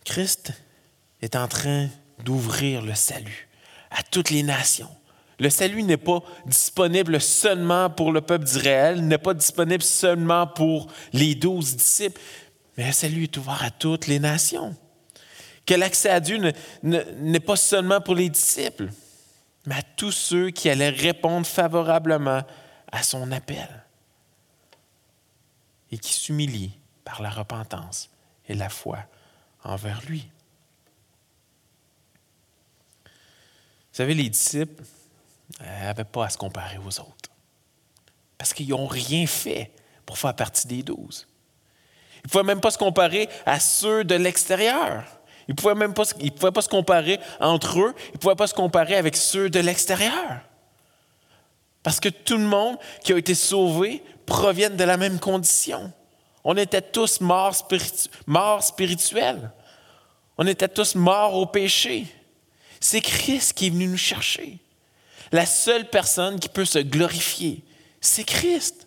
[0.03, 0.53] Christ
[1.21, 1.89] est en train
[2.23, 3.47] d'ouvrir le salut
[3.91, 4.89] à toutes les nations.
[5.39, 10.87] Le salut n'est pas disponible seulement pour le peuple d'Israël, n'est pas disponible seulement pour
[11.13, 12.19] les douze disciples,
[12.77, 14.75] mais le salut est ouvert à toutes les nations
[15.67, 18.89] que l'accès à Dieu n'est pas seulement pour les disciples,
[19.65, 22.43] mais à tous ceux qui allaient répondre favorablement
[22.89, 23.67] à son appel
[25.91, 28.09] et qui s'humilient par la repentance
[28.47, 28.99] et la foi
[29.63, 30.29] envers lui.
[33.05, 34.83] Vous savez, les disciples
[35.59, 37.31] n'avaient pas à se comparer aux autres
[38.37, 39.71] parce qu'ils n'ont rien fait
[40.05, 41.27] pour faire partie des douze.
[42.27, 45.05] Ne pouvaient même pas se comparer à ceux de l'extérieur.
[45.47, 48.97] Ils ne pouvaient même pas se comparer entre eux, ils ne pouvaient pas se comparer
[48.97, 50.41] avec ceux de l'extérieur.
[51.83, 55.93] Parce que tout le monde qui a été sauvé provient de la même condition.
[56.43, 57.55] On était tous morts,
[58.25, 59.49] morts spirituels.
[60.37, 62.07] On était tous morts au péché.
[62.81, 64.59] C'est Christ qui est venu nous chercher.
[65.31, 67.63] La seule personne qui peut se glorifier,
[68.01, 68.85] c'est Christ.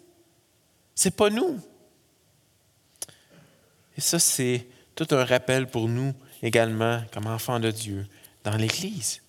[0.94, 1.58] C'est pas nous.
[4.00, 8.06] Et ça, c'est tout un rappel pour nous également comme enfant de Dieu
[8.44, 9.20] dans l'Église.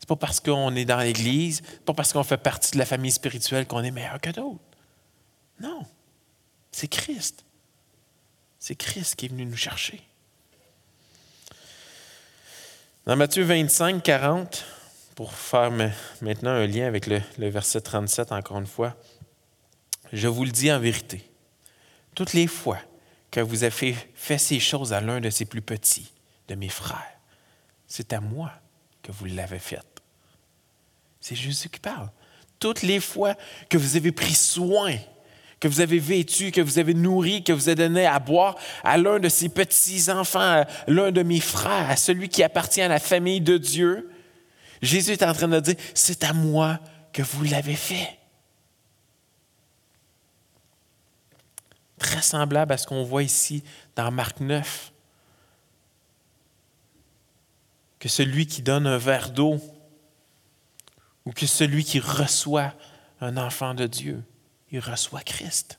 [0.00, 3.12] C'est pas parce qu'on est dans l'Église, pas parce qu'on fait partie de la famille
[3.12, 4.58] spirituelle qu'on est meilleur que d'autres.
[5.60, 5.86] Non,
[6.72, 7.44] c'est Christ.
[8.58, 10.02] C'est Christ qui est venu nous chercher.
[13.06, 14.64] Dans Matthieu 25, 40,
[15.14, 15.70] pour faire
[16.20, 18.96] maintenant un lien avec le, le verset 37, encore une fois,
[20.12, 21.29] je vous le dis en vérité,
[22.14, 22.78] toutes les fois
[23.30, 26.12] que vous avez fait ces choses à l'un de ces plus petits,
[26.48, 27.18] de mes frères.
[27.86, 28.52] C'est à moi
[29.02, 29.80] que vous l'avez fait.
[31.20, 32.10] C'est Jésus qui parle.
[32.58, 33.34] Toutes les fois
[33.68, 34.94] que vous avez pris soin,
[35.60, 38.96] que vous avez vêtu, que vous avez nourri, que vous avez donné à boire à
[38.96, 43.40] l'un de ces petits-enfants, l'un de mes frères, à celui qui appartient à la famille
[43.40, 44.10] de Dieu,
[44.82, 46.78] Jésus est en train de dire, c'est à moi
[47.12, 48.19] que vous l'avez fait.
[52.00, 53.62] Très semblable à ce qu'on voit ici
[53.94, 54.92] dans Marc 9.
[58.00, 59.60] Que celui qui donne un verre d'eau
[61.26, 62.72] ou que celui qui reçoit
[63.20, 64.24] un enfant de Dieu,
[64.72, 65.78] il reçoit Christ.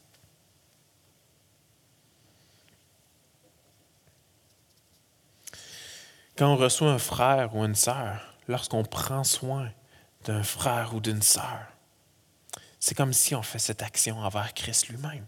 [6.38, 9.72] Quand on reçoit un frère ou une sœur, lorsqu'on prend soin
[10.26, 11.66] d'un frère ou d'une sœur,
[12.80, 15.26] c'est comme si on fait cette action envers Christ lui-même.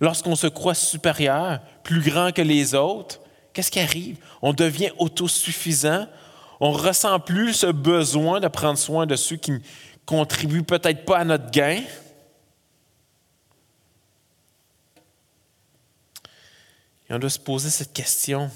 [0.00, 3.20] Lorsqu'on se croit supérieur, plus grand que les autres,
[3.52, 4.18] qu'est-ce qui arrive?
[4.42, 6.06] On devient autosuffisant.
[6.60, 9.58] On ne ressent plus ce besoin de prendre soin de ceux qui ne
[10.06, 11.82] contribuent peut-être pas à notre gain.
[17.08, 18.50] Et on doit se poser cette question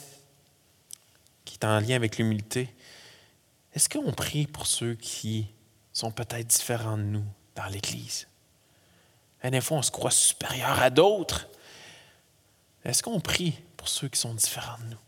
[1.45, 2.73] qui est en lien avec l'humilité.
[3.75, 5.47] Est-ce qu'on prie pour ceux qui
[5.93, 7.25] sont peut-être différents de nous
[7.55, 8.27] dans l'Église?
[9.51, 11.49] Des fois, on se croit supérieur à d'autres.
[12.85, 14.99] Est-ce qu'on prie pour ceux qui sont différents de nous?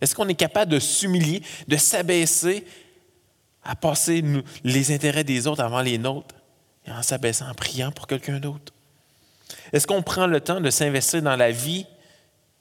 [0.00, 2.66] Est-ce qu'on est capable de s'humilier, de s'abaisser
[3.64, 4.24] à passer
[4.64, 6.34] les intérêts des autres avant les nôtres
[6.86, 8.72] et en s'abaissant, en priant pour quelqu'un d'autre?
[9.72, 11.86] Est-ce qu'on prend le temps de s'investir dans la vie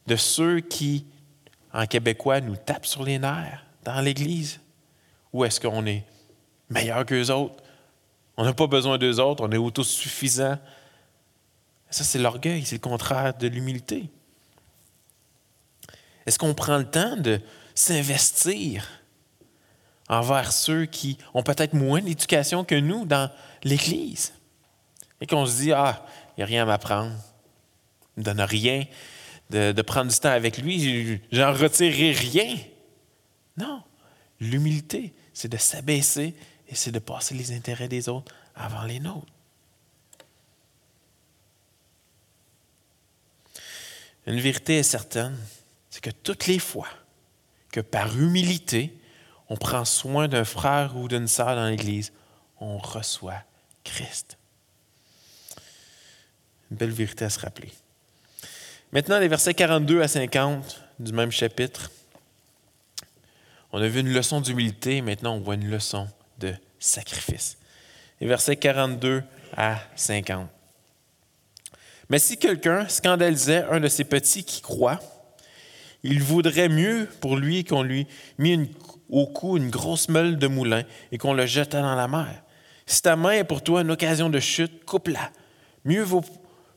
[0.08, 1.06] de ceux qui
[1.74, 4.60] en québécois, nous tape sur les nerfs dans l'Église?
[5.34, 6.04] Ou est-ce qu'on est
[6.70, 7.64] meilleur qu'eux autres?
[8.36, 10.58] On n'a pas besoin d'eux autres, on est autosuffisant.
[11.90, 14.10] Ça, c'est l'orgueil, c'est le contraire de l'humilité.
[16.26, 17.40] Est-ce qu'on prend le temps de
[17.74, 18.88] s'investir
[20.10, 23.32] envers ceux qui ont peut-être moins d'éducation que nous dans
[23.64, 24.34] l'Église?
[25.22, 27.16] Et qu'on se dit, ah, il n'y a rien à m'apprendre.
[28.18, 28.86] Il ne donne rien
[29.50, 32.58] de, de, prendre du temps avec lui, j'en retirerai rien.
[33.56, 33.82] Non,
[34.40, 36.36] l'humilité, c'est de s'abaisser
[36.68, 39.32] et c'est de passer les intérêts des autres avant les nôtres.
[44.28, 45.38] Une vérité est certaine,
[45.90, 46.90] c'est que toutes les fois
[47.72, 48.94] que par humilité,
[49.48, 52.12] on prend soin d'un frère ou d'une sœur dans l'Église,
[52.60, 53.42] on reçoit
[53.86, 54.38] Christ.
[56.70, 57.72] Une belle vérité à se rappeler.
[58.92, 61.90] Maintenant, les versets 42 à 50 du même chapitre.
[63.72, 66.10] On a vu une leçon d'humilité, maintenant on voit une leçon
[66.40, 67.58] de sacrifice.
[68.20, 69.24] Les versets 42
[69.56, 70.50] à 50.
[72.10, 75.00] Mais si quelqu'un scandalisait un de ses petits qui croit,
[76.04, 78.72] il voudrait mieux pour lui qu'on lui mît
[79.10, 82.44] au cou une grosse meule de moulin et qu'on le jetât dans la mer.
[82.86, 85.32] Si ta main est pour toi une occasion de chute, coupe-la.
[85.84, 86.24] Mieux vaut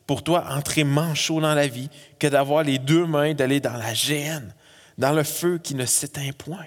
[0.07, 3.95] pour toi entrer manchot dans la vie que d'avoir les deux mains d'aller dans la
[3.95, 4.55] géhenne,
[4.99, 6.67] dans le feu qui ne s'éteint point.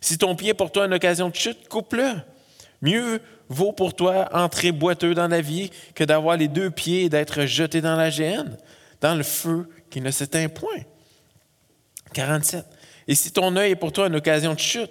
[0.00, 2.14] Si ton pied est pour toi une occasion de chute, coupe-le.
[2.80, 3.20] Mieux
[3.52, 7.44] vaut pour toi entrer boiteux dans la vie que d'avoir les deux pieds et d'être
[7.44, 8.56] jeté dans la géhenne,
[9.00, 10.82] dans le feu qui ne s'éteint point.
[12.14, 12.64] 47.
[13.08, 14.90] Et si ton œil est pour toi une occasion de chute,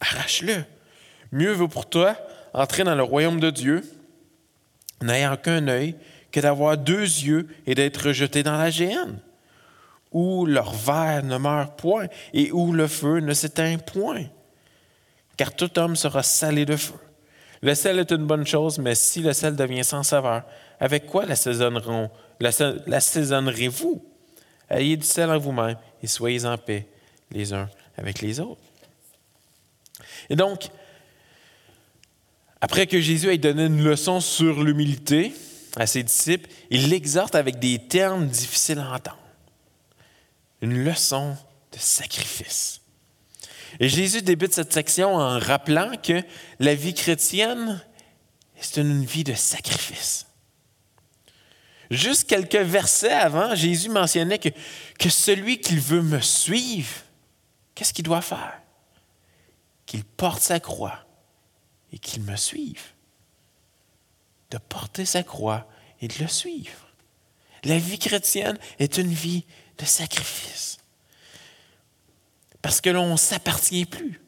[0.00, 0.64] arrache-le.
[1.32, 2.16] Mieux vaut pour toi
[2.52, 3.82] entrer dans le royaume de Dieu
[5.02, 5.96] n'ayant qu'un œil
[6.30, 9.20] que d'avoir deux yeux et d'être jeté dans la géhenne,
[10.10, 14.24] où leur verre ne meurt point et où le feu ne s'éteint point.
[15.36, 16.94] Car tout homme sera salé de feu.
[17.64, 20.42] Le sel est une bonne chose, mais si le sel devient sans saveur,
[20.78, 24.04] avec quoi l'assaisonnerez-vous?
[24.68, 26.86] Ayez du sel en vous-même et soyez en paix
[27.30, 28.60] les uns avec les autres.
[30.28, 30.68] Et donc,
[32.60, 35.32] après que Jésus ait donné une leçon sur l'humilité,
[35.76, 39.16] à ses disciples, il l'exhorte avec des termes difficiles à entendre.
[40.60, 41.34] Une leçon
[41.72, 42.82] de sacrifice.
[43.80, 46.22] Et Jésus débute cette section en rappelant que
[46.58, 47.82] la vie chrétienne,
[48.60, 50.26] c'est une vie de sacrifice.
[51.90, 54.48] Juste quelques versets avant, Jésus mentionnait que,
[54.98, 57.02] que celui qui veut me suivre,
[57.74, 58.60] qu'est-ce qu'il doit faire?
[59.86, 61.04] Qu'il porte sa croix
[61.92, 62.94] et qu'il me suive
[64.50, 65.66] de porter sa croix
[66.00, 66.88] et de le suivre.
[67.64, 69.44] La vie chrétienne est une vie
[69.78, 70.78] de sacrifice.
[72.64, 74.22] Parce que l'on ne s'appartient plus.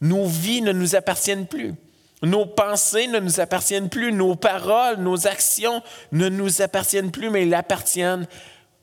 [0.00, 1.74] Nos vies ne nous appartiennent plus.
[2.22, 4.12] Nos pensées ne nous appartiennent plus.
[4.12, 8.28] Nos paroles, nos actions ne nous appartiennent plus, mais ils appartiennent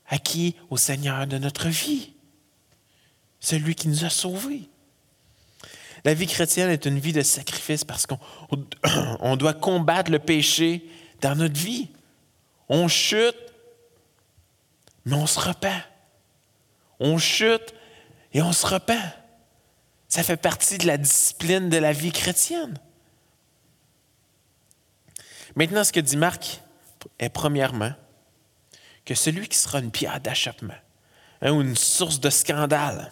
[0.09, 0.57] à qui?
[0.69, 2.11] Au Seigneur de notre vie.
[3.39, 4.67] Celui qui nous a sauvés.
[6.03, 10.83] La vie chrétienne est une vie de sacrifice parce qu'on doit combattre le péché
[11.21, 11.87] dans notre vie.
[12.67, 13.37] On chute,
[15.05, 15.83] mais on se repent.
[16.99, 17.73] On chute
[18.33, 19.13] et on se repent.
[20.07, 22.77] Ça fait partie de la discipline de la vie chrétienne.
[25.55, 26.61] Maintenant, ce que dit Marc
[27.19, 27.93] est premièrement
[29.05, 30.73] que celui qui sera une pierre d'achoppement
[31.41, 33.11] hein, ou une source de scandale,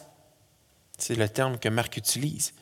[0.98, 2.54] c'est le terme que Marc utilise,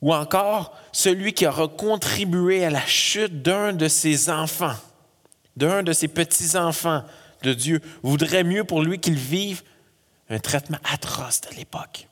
[0.00, 4.76] ou encore celui qui aura contribué à la chute d'un de ses enfants,
[5.56, 7.02] d'un de ses petits-enfants
[7.42, 9.62] de Dieu, voudrait mieux pour lui qu'il vive
[10.28, 12.08] un traitement atroce de l'époque.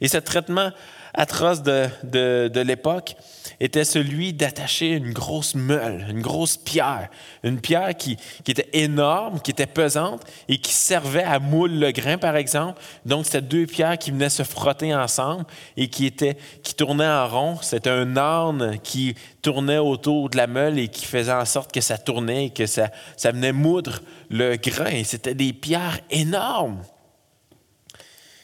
[0.00, 0.72] Et ce traitement
[1.14, 3.14] atroce de, de, l'époque
[3.60, 7.08] était celui d'attacher une grosse meule, une grosse pierre,
[7.44, 11.92] une pierre qui, qui, était énorme, qui était pesante et qui servait à moule le
[11.92, 12.80] grain, par exemple.
[13.06, 15.44] Donc, c'était deux pierres qui venaient se frotter ensemble
[15.76, 17.58] et qui, étaient, qui tournaient en rond.
[17.60, 21.80] C'était un âne qui tournait autour de la meule et qui faisait en sorte que
[21.80, 25.04] ça tournait et que ça, ça venait moudre le grain.
[25.04, 26.82] C'était des pierres énormes.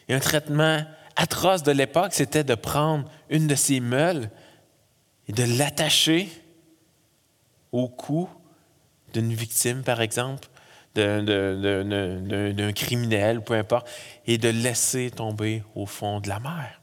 [0.09, 0.85] Et un traitement
[1.17, 4.31] atroce de l'époque, c'était de prendre une de ces meules
[5.27, 6.29] et de l'attacher
[7.73, 8.29] au cou
[9.13, 10.49] d'une victime, par exemple,
[10.95, 13.89] d'un criminel, peu importe,
[14.27, 16.81] et de laisser tomber au fond de la mer.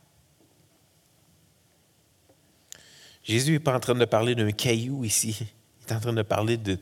[3.23, 5.47] Jésus n'est pas en train de parler d'un caillou ici, il
[5.91, 6.77] est en train de parler d'une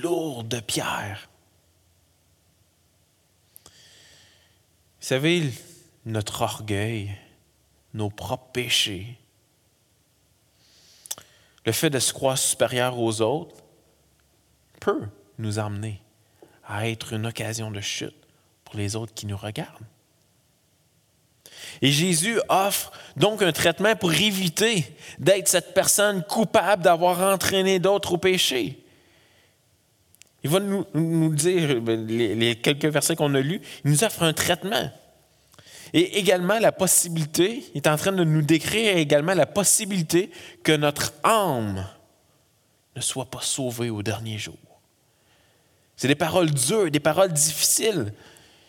[0.00, 1.29] lourde pierre.
[5.00, 5.50] Savez,
[6.04, 7.16] notre orgueil,
[7.94, 9.18] nos propres péchés,
[11.66, 13.56] le fait de se croire supérieur aux autres
[14.80, 15.06] peut
[15.38, 16.00] nous emmener
[16.66, 18.14] à être une occasion de chute
[18.64, 19.86] pour les autres qui nous regardent.
[21.82, 24.84] Et Jésus offre donc un traitement pour éviter
[25.18, 28.84] d'être cette personne coupable d'avoir entraîné d'autres au péché.
[30.42, 34.32] Il va nous, dire, ben, les, quelques versets qu'on a lus, il nous offre un
[34.32, 34.90] traitement.
[35.92, 40.30] Et également la possibilité, il est en train de nous décrire également la possibilité
[40.62, 41.86] que notre âme
[42.96, 44.56] ne soit pas sauvée au dernier jour.
[45.96, 48.14] C'est des paroles dures, des paroles difficiles.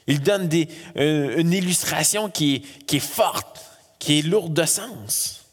[0.08, 0.50] Il donne
[0.98, 3.62] euh, une illustration qui est, forte,
[4.00, 5.46] qui est lourde de sens.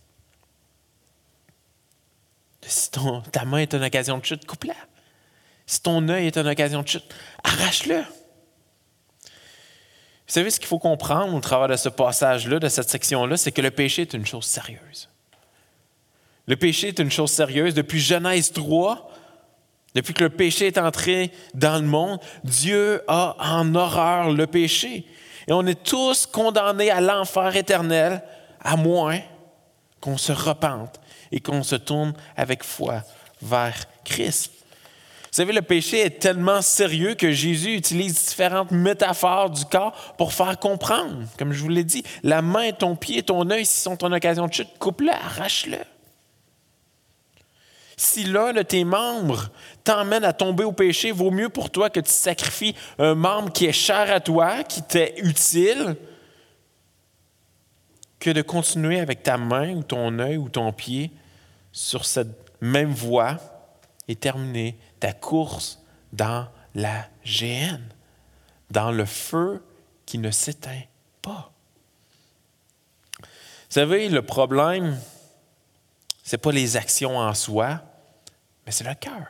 [2.62, 4.74] Si ta main est une occasion de chute, coupe-la.
[5.68, 7.04] Si ton œil est une occasion de chute,
[7.44, 8.00] arrache-le.
[8.00, 13.52] Vous savez ce qu'il faut comprendre au travers de ce passage-là, de cette section-là, c'est
[13.52, 15.10] que le péché est une chose sérieuse.
[16.46, 17.74] Le péché est une chose sérieuse.
[17.74, 19.10] Depuis Genèse 3,
[19.94, 25.04] depuis que le péché est entré dans le monde, Dieu a en horreur le péché.
[25.48, 28.22] Et on est tous condamnés à l'enfer éternel,
[28.62, 29.20] à moins
[30.00, 30.98] qu'on se repente
[31.30, 33.02] et qu'on se tourne avec foi
[33.42, 34.57] vers Christ.
[35.30, 40.32] Vous savez, le péché est tellement sérieux que Jésus utilise différentes métaphores du corps pour
[40.32, 41.24] faire comprendre.
[41.38, 44.46] Comme je vous l'ai dit, la main, ton pied, ton œil, s'ils sont en occasion
[44.46, 45.78] de chute, coupe-le, arrache-le.
[47.98, 49.50] Si l'un de tes membres
[49.84, 53.66] t'emmène à tomber au péché, vaut mieux pour toi que tu sacrifies un membre qui
[53.66, 55.96] est cher à toi, qui t'est utile,
[58.18, 61.10] que de continuer avec ta main ou ton œil ou ton pied
[61.72, 62.28] sur cette
[62.60, 63.36] même voie
[64.08, 65.80] et terminer ta course
[66.12, 67.88] dans la géhenne,
[68.70, 69.64] dans le feu
[70.06, 70.82] qui ne s'éteint
[71.22, 71.50] pas.
[73.20, 74.98] Vous savez, le problème,
[76.24, 77.80] ce n'est pas les actions en soi,
[78.64, 79.26] mais c'est le cœur.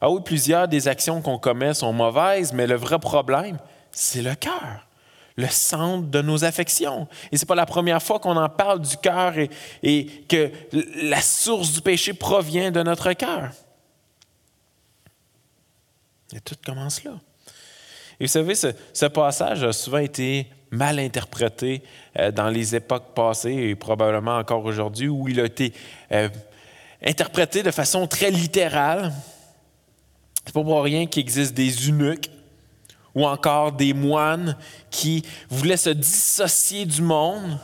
[0.00, 3.58] Ah oui, plusieurs des actions qu'on commet sont mauvaises, mais le vrai problème,
[3.90, 4.87] c'est le cœur
[5.38, 7.06] le centre de nos affections.
[7.30, 9.34] Et ce n'est pas la première fois qu'on en parle du cœur
[9.84, 10.50] et, que
[11.00, 13.52] la source du péché provient de notre cœur.
[16.34, 17.12] Et tout commence là.
[18.18, 21.84] Et vous savez, ce, passage a souvent été mal interprété
[22.18, 25.72] euh, dans les époques passées et probablement encore aujourd'hui, où il a été
[26.10, 26.28] euh,
[27.00, 29.12] interprété de façon très littérale.
[30.44, 32.28] C'est pas pour rien qu'il existe des eunuques
[33.14, 34.56] ou encore des moines
[34.90, 37.58] qui voulaient se dissocier du monde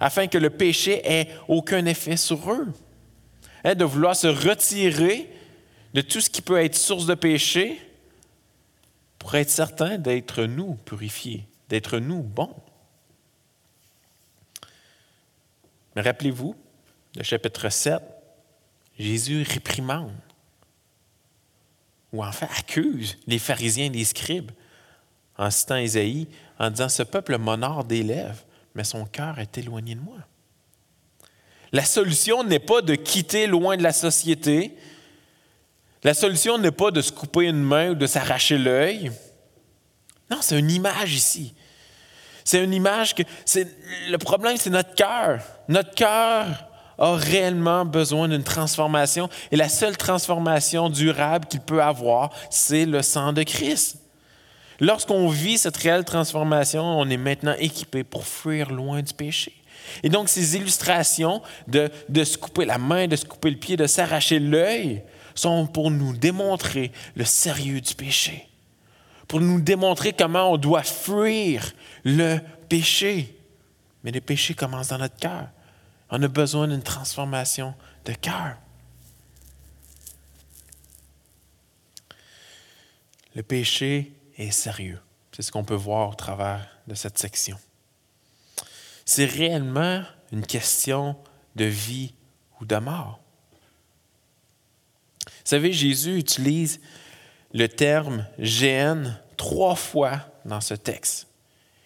[0.00, 2.66] afin que le péché ait aucun effet sur eux.
[3.64, 5.30] Hein, de vouloir se retirer
[5.94, 7.80] de tout ce qui peut être source de péché
[9.18, 12.54] pour être certain d'être nous purifiés, d'être nous bons.
[15.96, 16.54] Mais rappelez-vous,
[17.16, 18.00] le chapitre 7,
[18.98, 20.14] Jésus réprimande,
[22.12, 24.52] ou en fait accuse les pharisiens et les scribes
[25.38, 26.28] en citant Isaïe,
[26.58, 30.18] en disant Ce peuple m'honore des lèvres, mais son cœur est éloigné de moi.
[31.72, 34.74] La solution n'est pas de quitter loin de la société.
[36.02, 39.12] La solution n'est pas de se couper une main ou de s'arracher l'œil.
[40.30, 41.54] Non, c'est une image ici.
[42.44, 43.22] C'est une image que.
[44.08, 45.40] Le problème, c'est notre cœur.
[45.68, 46.46] Notre cœur
[46.98, 49.28] a réellement besoin d'une transformation.
[49.52, 53.98] Et la seule transformation durable qu'il peut avoir, c'est le sang de Christ.
[54.80, 59.52] Lorsqu'on vit cette réelle transformation, on est maintenant équipé pour fuir loin du péché.
[60.02, 61.90] Et donc, ces illustrations de,
[62.24, 65.02] se couper la main, de se couper le pied, de s'arracher l'œil,
[65.34, 68.48] sont pour nous démontrer le sérieux du péché,
[69.26, 71.72] pour nous démontrer comment on doit fuir
[72.04, 73.36] le péché.
[74.04, 75.48] Mais le péché commence dans notre cœur.
[76.10, 77.74] On a besoin d'une transformation
[78.04, 78.56] de cœur.
[83.34, 85.00] Le péché est sérieux.
[85.32, 87.58] C'est ce qu'on peut voir au travers de cette section.
[89.04, 91.16] C'est réellement une question
[91.56, 92.14] de vie
[92.60, 93.20] ou de mort.
[95.26, 96.80] Vous savez, Jésus utilise
[97.54, 101.26] le terme GN trois fois dans ce texte.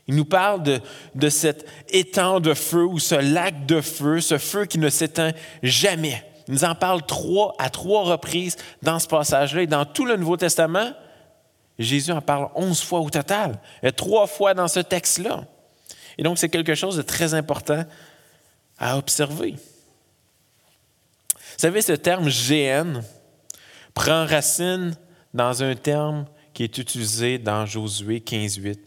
[0.09, 0.81] Il nous parle de,
[1.15, 5.33] de cet étang de feu ou ce lac de feu, ce feu qui ne s'éteint
[5.63, 6.25] jamais.
[6.49, 9.63] Il nous en parle trois à trois reprises dans ce passage-là.
[9.63, 10.93] Et dans tout le Nouveau Testament,
[11.79, 15.45] Jésus en parle onze fois au total, et trois fois dans ce texte-là.
[16.19, 17.85] Et donc, c'est quelque chose de très important
[18.79, 19.53] à observer.
[19.53, 23.01] Vous savez, ce terme GN
[23.95, 24.97] prend racine
[25.35, 28.79] dans un terme qui est utilisé dans Josué 15.8.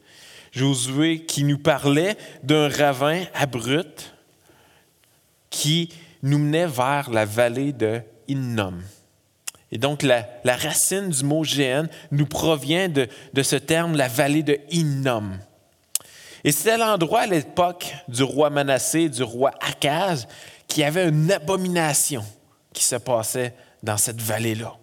[0.52, 4.14] Josué qui nous parlait d'un ravin abrupt
[5.50, 8.82] qui nous menait vers la vallée de Innom.
[9.72, 13.08] Et donc, la, racine du mot Géhen nous provient de,
[13.42, 15.40] ce terme, la vallée de Innom.
[16.44, 20.28] Et c'était l'endroit à l'époque du roi Manassé, du roi Akaz,
[20.68, 22.24] qui avait une abomination
[22.72, 24.76] qui se passait dans cette vallée-là.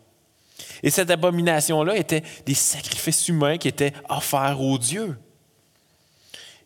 [0.82, 5.16] Et cette abomination-là était des sacrifices humains qui étaient offerts aux dieux.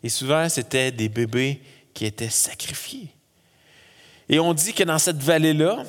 [0.03, 1.61] Et souvent, c'était des bébés
[1.93, 3.09] qui étaient sacrifiés.
[4.29, 5.85] Et on dit que dans cette vallée-là,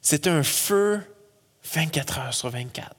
[0.00, 1.02] c'était un feu
[1.72, 2.94] 24 heures sur 24.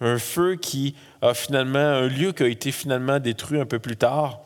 [0.00, 3.96] Un feu qui a finalement, un lieu qui a été finalement détruit un peu plus
[3.96, 4.40] tard,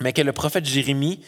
[0.00, 1.22] mais que le prophète Jérémie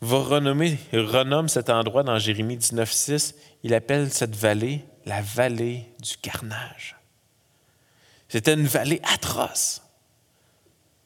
[0.00, 6.16] va renommer, renomme cet endroit dans Jérémie 19.6, il appelle cette vallée la vallée du
[6.16, 6.96] carnage.
[8.28, 9.83] C'était une vallée atroce.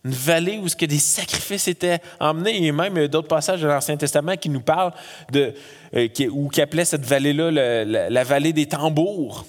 [0.04, 3.96] Une vallée où ce que des sacrifices étaient emmenés, et même d'autres passages de l'Ancien
[3.96, 4.94] Testament qui nous parlent
[5.32, 5.54] de,
[5.94, 7.50] euh, ou qui appelaient cette vallée-là
[8.08, 9.44] la, vallée des tambours.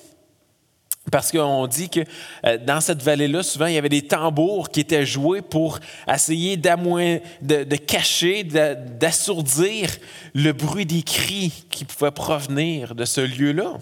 [1.11, 2.01] Parce qu'on dit que
[2.45, 5.79] euh, dans cette vallée-là, souvent, il y avait des tambours qui étaient joués pour
[6.11, 9.89] essayer de, de cacher, d'assourdir
[10.33, 13.77] le bruit des cris qui pouvaient provenir de ce lieu-là.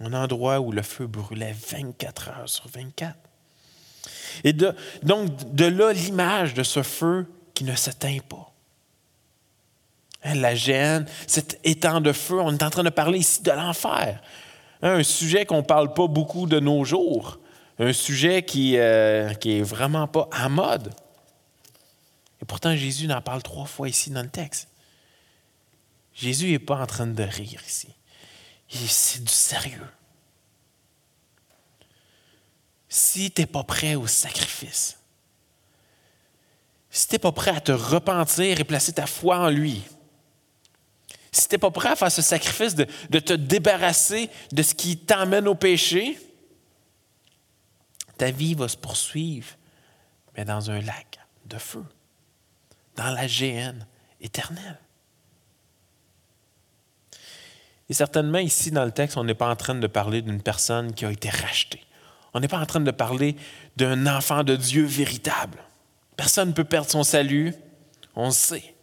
[0.00, 3.23] Un endroit où le feu brûlait 24 heures sur 24.
[4.42, 8.52] Et donc, de là, l'image de ce feu qui ne s'éteint pas.
[10.24, 13.50] Hein, la gêne, cet étang de feu, on est en train de parler ici de
[13.50, 14.20] l'enfer.
[14.82, 17.38] Hein, un sujet qu'on ne parle pas beaucoup de nos jours.
[17.78, 20.92] Un sujet qui n'est euh, vraiment pas à mode.
[22.40, 24.68] Et pourtant, Jésus en parle trois fois ici dans le texte.
[26.14, 27.88] Jésus n'est pas en train de rire ici.
[28.68, 29.88] C'est du sérieux
[32.94, 34.96] si tu n'es pas prêt au sacrifice,
[36.90, 39.82] si tu n'es pas prêt à te repentir et placer ta foi en lui,
[41.32, 42.84] si tu n'es pas prêt à faire ce sacrifice de,
[43.18, 46.16] te débarrasser de ce qui t'emmène au péché,
[48.16, 49.48] ta vie va se poursuivre,
[50.36, 51.84] mais dans un lac de feu,
[52.94, 53.88] dans la géhenne
[54.20, 54.78] éternelle.
[57.88, 60.94] Et certainement, ici, dans le texte, on n'est pas en train de parler d'une personne
[60.94, 61.82] qui a été rachetée.
[62.34, 63.36] On n'est pas en train de parler
[63.76, 65.58] d'un enfant de Dieu véritable.
[66.16, 67.54] Personne ne peut perdre son salut,
[68.16, 68.74] on le sait.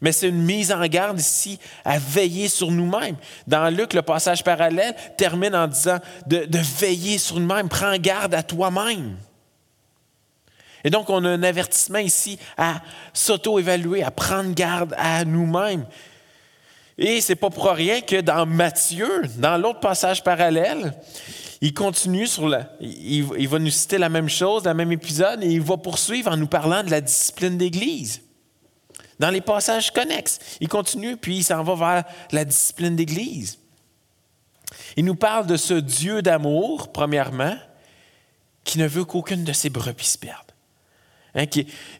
[0.00, 3.16] Mais c'est une mise en garde ici à veiller sur nous-mêmes.
[3.46, 8.42] Dans Luc, le passage parallèle termine en disant de, veiller sur nous-mêmes, prends garde à
[8.42, 9.16] toi-même.
[10.82, 12.82] Et donc, on a un avertissement ici à
[13.12, 15.86] s'auto-évaluer, à prendre garde à nous-mêmes.
[16.98, 20.92] Et c'est pas pour rien que dans Matthieu, dans l'autre passage parallèle,
[21.64, 22.68] il continue sur la.
[22.78, 26.36] Il, va nous citer la même chose, le même épisode, et il va poursuivre en
[26.36, 28.20] nous parlant de la discipline d'Église.
[29.18, 33.58] Dans les passages connexes, il continue, puis il s'en va vers la discipline d'Église.
[34.98, 37.56] Il nous parle de ce Dieu d'amour, premièrement,
[38.64, 40.52] qui ne veut qu'aucune de ses brebis se perde.
[41.34, 41.46] Hein,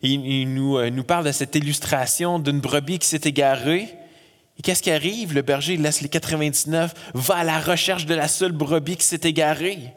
[0.03, 3.97] il, nous, euh, nous parle de cette illustration d'une brebis qui s'est égarée
[4.65, 5.33] qu'est-ce qui arrive?
[5.35, 9.21] Le berger laisse les 99, va à la recherche de la seule brebis qui s'est
[9.23, 9.93] égarée,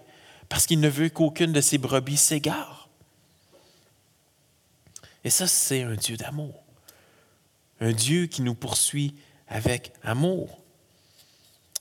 [0.49, 2.89] parce qu'il ne veut qu'aucune de ses brebis s'égare.
[5.23, 6.63] Et ça, c'est un Dieu d'amour.
[7.81, 9.15] Un Dieu qui nous poursuit
[9.47, 10.59] avec amour.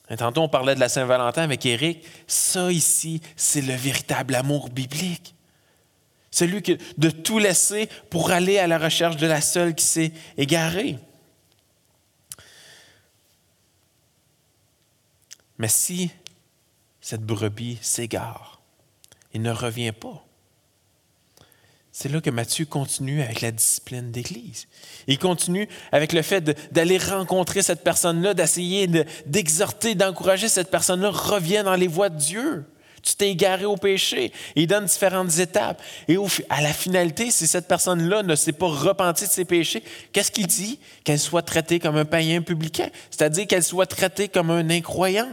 [0.08, 2.04] Et tantôt, on parlait de la Saint-Valentin avec Éric.
[2.26, 5.34] Ça ici, c'est le véritable amour biblique.
[6.30, 10.98] Celui de tout laisser pour aller à la recherche de la seule qui s'est égarée.
[15.58, 16.10] Mais si
[17.00, 18.56] cette brebis s'égare
[19.32, 20.24] il ne revient pas,
[21.92, 24.66] c'est là que Matthieu continue avec la discipline d'Église.
[25.06, 28.86] Il continue avec le fait d'aller rencontrer cette personne-là, d'essayer
[29.26, 32.64] d'exhorter, d'encourager cette personne-là, reviens dans les voies de Dieu.
[33.06, 34.32] Tu t'es égaré au péché.
[34.56, 35.80] il donne différentes étapes.
[36.08, 36.16] Et
[36.50, 40.48] à la finalité, si cette personne-là ne s'est pas repentie de ses péchés, qu'est-ce qu'il
[40.48, 40.80] dit?
[41.04, 45.30] Qu'elle soit traitée comme un païen publicain, c'est-à-dire qu'elle soit traitée comme un incroyant.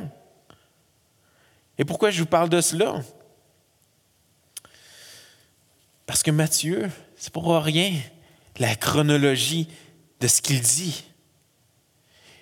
[1.80, 3.01] Et pourquoi je vous parle de cela?
[6.05, 7.91] Parce que Matthieu, c'est pour rien
[8.59, 9.67] la chronologie
[10.19, 11.05] de ce qu'il dit.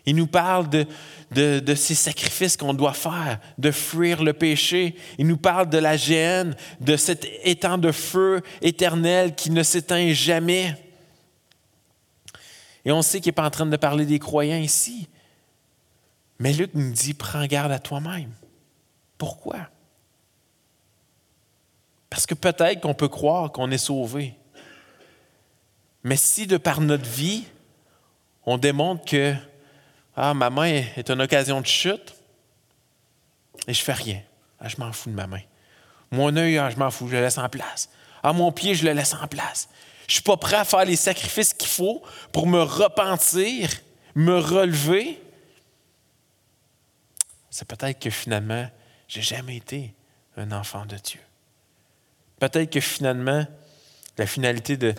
[0.05, 4.95] Il nous parle de, ces sacrifices qu'on doit faire, de fuir le péché.
[5.17, 10.11] Il nous parle de la gêne, de cet étang de feu éternel qui ne s'éteint
[10.13, 10.75] jamais.
[12.83, 15.07] Et on sait qu'il n'est pas en train de parler des croyants ici.
[16.39, 18.31] Mais Luc nous dit, prends garde à toi-même.
[19.19, 19.69] Pourquoi?
[22.09, 24.35] Parce que peut-être qu'on peut croire qu'on est sauvé.
[26.03, 27.45] Mais si de par notre vie,
[28.47, 29.35] on démontre que
[30.15, 32.15] ah, ma main est une occasion de chute
[33.67, 34.21] et je fais rien.
[34.59, 35.41] Ah, je m'en fous de ma main.
[36.11, 37.89] Mon œil, ah, je m'en fous, je le laisse en place.
[38.23, 39.69] Ah, mon pied, je le laisse en place.
[40.07, 43.69] Je ne suis pas prêt à faire les sacrifices qu'il faut pour me repentir,
[44.15, 45.21] me relever.
[47.49, 48.69] C'est peut-être que finalement,
[49.07, 49.93] je n'ai jamais été
[50.37, 51.19] un enfant de Dieu.
[52.39, 53.45] Peut-être que finalement,
[54.17, 54.93] la finalité de,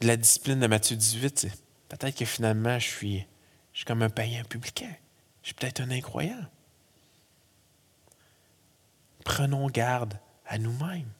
[0.00, 1.52] de la discipline de Matthieu 18, c'est
[1.88, 3.26] peut-être que finalement, je suis,
[3.76, 4.88] je suis comme un païen publicain.
[5.42, 6.46] Je suis peut-être un incroyant.
[9.22, 11.10] Prenons garde à nous-mêmes.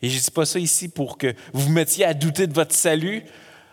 [0.00, 2.54] Et je ne dis pas ça ici pour que vous vous mettiez à douter de
[2.54, 3.22] votre salut.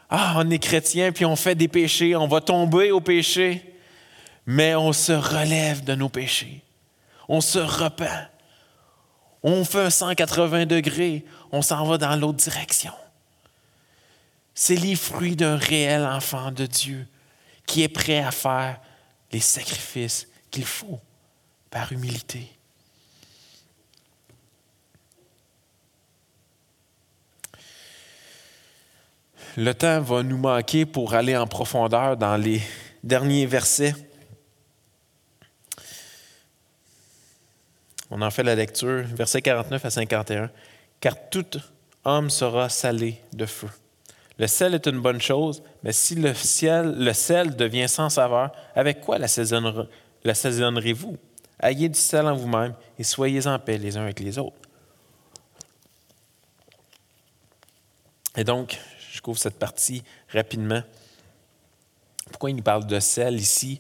[0.10, 3.74] Ah, on est chrétien, puis on fait des péchés, on va tomber au péché.
[4.46, 6.66] Mais on se relève de nos péchés.
[7.30, 8.28] On se repent.
[9.42, 11.24] On fait un 180 degrés.
[11.54, 12.92] On s'en va dans l'autre direction.
[14.54, 17.08] C'est les fruits d'un réel enfant de Dieu
[17.68, 18.80] qui est prêt à faire
[19.32, 21.00] les sacrifices qu'il faut
[21.70, 22.50] par humilité.
[29.58, 32.62] Le temps va nous manquer pour aller en profondeur dans les
[33.04, 33.96] derniers versets.
[38.10, 40.52] On en fait la lecture, versets 49 à 51.
[41.00, 41.60] Car tout
[42.06, 43.70] homme sera salé de feu.
[44.38, 49.18] Le sel est une bonne chose, mais si le, sel devient sans saveur, avec quoi
[49.18, 51.18] l'assaisonnerez-vous?
[51.64, 54.58] Ayez du sel en vous-même et soyez en paix les uns avec les autres.
[58.36, 58.78] Et donc,
[59.14, 60.84] je couvre cette partie rapidement.
[62.32, 63.80] Pourquoi il nous parle de sel ici?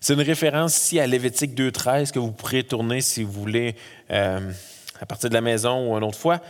[0.00, 3.76] C'est une référence ici à Lévitique 2.13 que vous pourrez tourner si vous voulez
[4.10, 4.50] euh,
[4.98, 6.40] à partir de la maison ou une autre fois.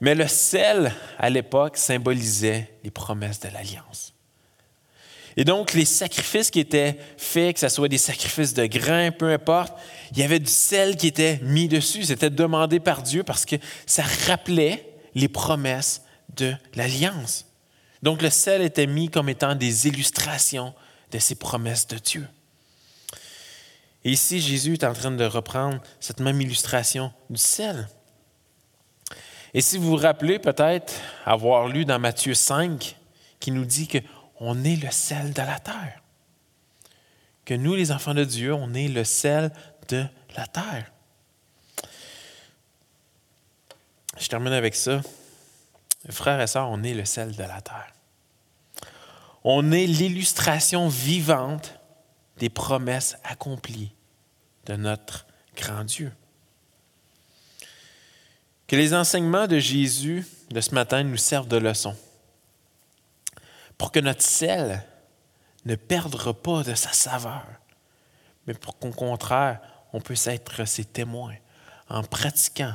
[0.00, 4.14] Mais le sel, à l'époque, symbolisait les promesses de l'Alliance.
[5.38, 9.30] Et donc, les sacrifices qui étaient faits, que ce soit des sacrifices de grains, peu
[9.30, 9.72] importe,
[10.10, 12.02] il y avait du sel qui était mis dessus.
[12.02, 13.54] C'était demandé par Dieu parce que
[13.86, 14.84] ça rappelait
[15.14, 16.02] les promesses
[16.36, 17.46] de l'Alliance.
[18.02, 20.74] Donc, le sel était mis comme étant des illustrations
[21.12, 22.26] de ces promesses de Dieu.
[24.04, 27.88] Et ici, Jésus est en train de reprendre cette même illustration du sel.
[29.54, 32.96] Et si vous vous rappelez peut-être avoir lu dans Matthieu 5,
[33.38, 33.86] qui nous dit
[34.38, 36.00] qu'on est le sel de la terre,
[37.44, 39.52] que nous, les enfants de Dieu, on est le sel
[39.88, 40.92] de la terre.
[44.16, 45.00] Je termine avec ça.
[46.10, 47.92] Frères et sœurs, on est le sel de la terre.
[49.42, 51.74] On est l'illustration vivante
[52.36, 53.92] des promesses accomplies
[54.66, 55.26] de notre
[55.56, 56.12] grand Dieu.
[58.68, 61.96] Que les enseignements de Jésus de ce matin nous servent de leçon
[63.78, 64.84] pour que notre sel
[65.64, 67.46] ne perde pas de sa saveur,
[68.46, 69.60] mais pour qu'au contraire,
[69.92, 71.36] on puisse être ses témoins
[71.88, 72.74] en pratiquant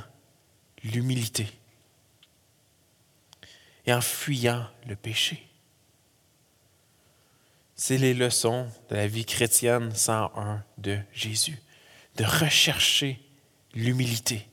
[0.84, 1.48] l'humilité
[3.86, 5.48] et en fuyant le péché.
[7.76, 11.62] C'est les leçons de la vie chrétienne 101 de Jésus,
[12.16, 13.20] de rechercher
[13.74, 14.48] l'humilité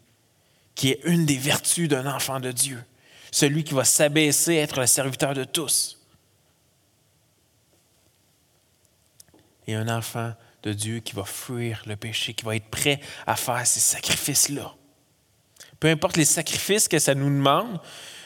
[0.81, 2.83] qui est une des vertus d'un enfant de Dieu,
[3.31, 6.00] celui qui va s'abaisser, être le serviteur de tous.
[9.67, 10.33] Et un enfant
[10.63, 14.75] de Dieu qui va fuir le péché, qui va être prêt à faire ces sacrifices-là.
[15.79, 17.81] Peu importe les sacrifices que ça nous demande,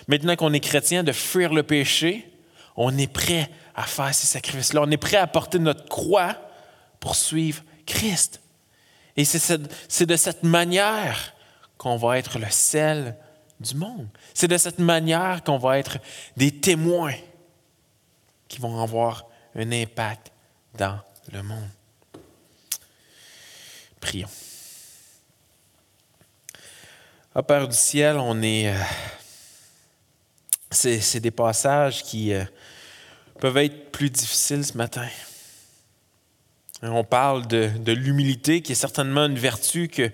[0.08, 2.30] maintenant qu'on est chrétien, de fuir le péché,
[2.76, 4.82] on est prêt à faire ces sacrifices-là.
[4.82, 6.36] On est prêt à porter notre croix
[6.98, 8.40] pour suivre Christ.
[9.16, 11.34] Et c'est de cette manière
[11.78, 13.16] qu'on va être le sel
[13.60, 14.08] du monde.
[14.32, 15.98] C'est de cette manière qu'on va être
[16.36, 17.14] des témoins
[18.48, 20.32] qui vont avoir un impact
[20.76, 20.98] dans
[21.32, 21.68] le monde.
[24.00, 24.28] Prions.
[27.34, 28.68] Au Père du ciel, on est.
[28.68, 28.78] Euh,
[30.70, 32.44] c'est des passages qui euh,
[33.40, 35.08] peuvent être plus difficiles ce matin.
[36.82, 40.12] On parle de, de l'humilité, qui est certainement une vertu que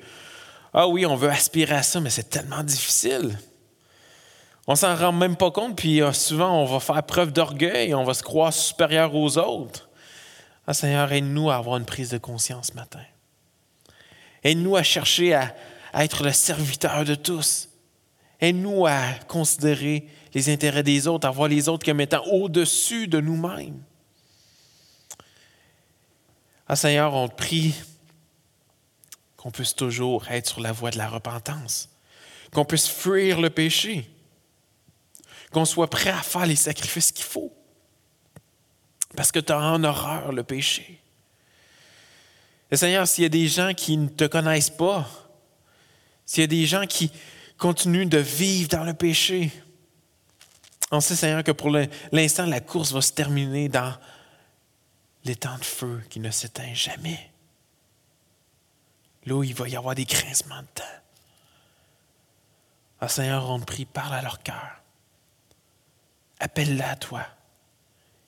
[0.72, 3.38] ah oui, on veut aspirer à ça, mais c'est tellement difficile.
[4.68, 8.04] On s'en rend même pas compte, puis euh, souvent on va faire preuve d'orgueil, on
[8.04, 9.89] va se croire supérieur aux autres.
[10.66, 13.02] Ah Seigneur, aide-nous à avoir une prise de conscience ce matin.
[14.42, 15.54] Aide-nous à chercher à,
[15.94, 17.68] être le serviteur de tous.
[18.40, 23.20] Aide-nous à considérer les intérêts des autres, à voir les autres comme étant au-dessus de
[23.20, 23.82] nous-mêmes.
[26.68, 27.74] Ah Seigneur, on te prie
[29.36, 31.88] qu'on puisse toujours être sur la voie de la repentance,
[32.52, 34.08] qu'on puisse fuir le péché,
[35.50, 37.52] qu'on soit prêt à faire les sacrifices qu'il faut,
[39.20, 40.98] parce que tu as en horreur le péché.
[42.70, 45.06] Et Seigneur, s'il y a des gens qui ne te connaissent pas,
[46.24, 47.12] s'il y a des gens qui
[47.58, 49.52] continuent de vivre dans le péché,
[50.90, 51.68] on sait, Seigneur, que pour
[52.12, 53.94] l'instant, la course va se terminer dans
[55.26, 57.30] les temps de feu qui ne s'éteint jamais.
[59.26, 60.98] Là où il va y avoir des grincements de temps.
[63.02, 64.80] Ah, Seigneur, on te prie, parle à leur cœur.
[66.38, 67.26] Appelle-la à toi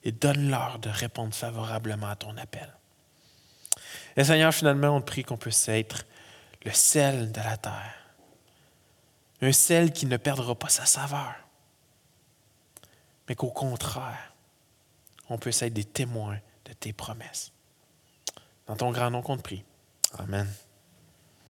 [0.03, 2.71] et donne-leur de répondre favorablement à ton appel.
[4.15, 6.05] Et Seigneur, finalement, on te prie qu'on puisse être
[6.63, 7.95] le sel de la terre.
[9.41, 11.33] Un sel qui ne perdra pas sa saveur,
[13.27, 14.33] mais qu'au contraire,
[15.29, 17.51] on puisse être des témoins de tes promesses.
[18.67, 19.63] Dans ton grand nom qu'on te prie.
[20.17, 20.47] Amen.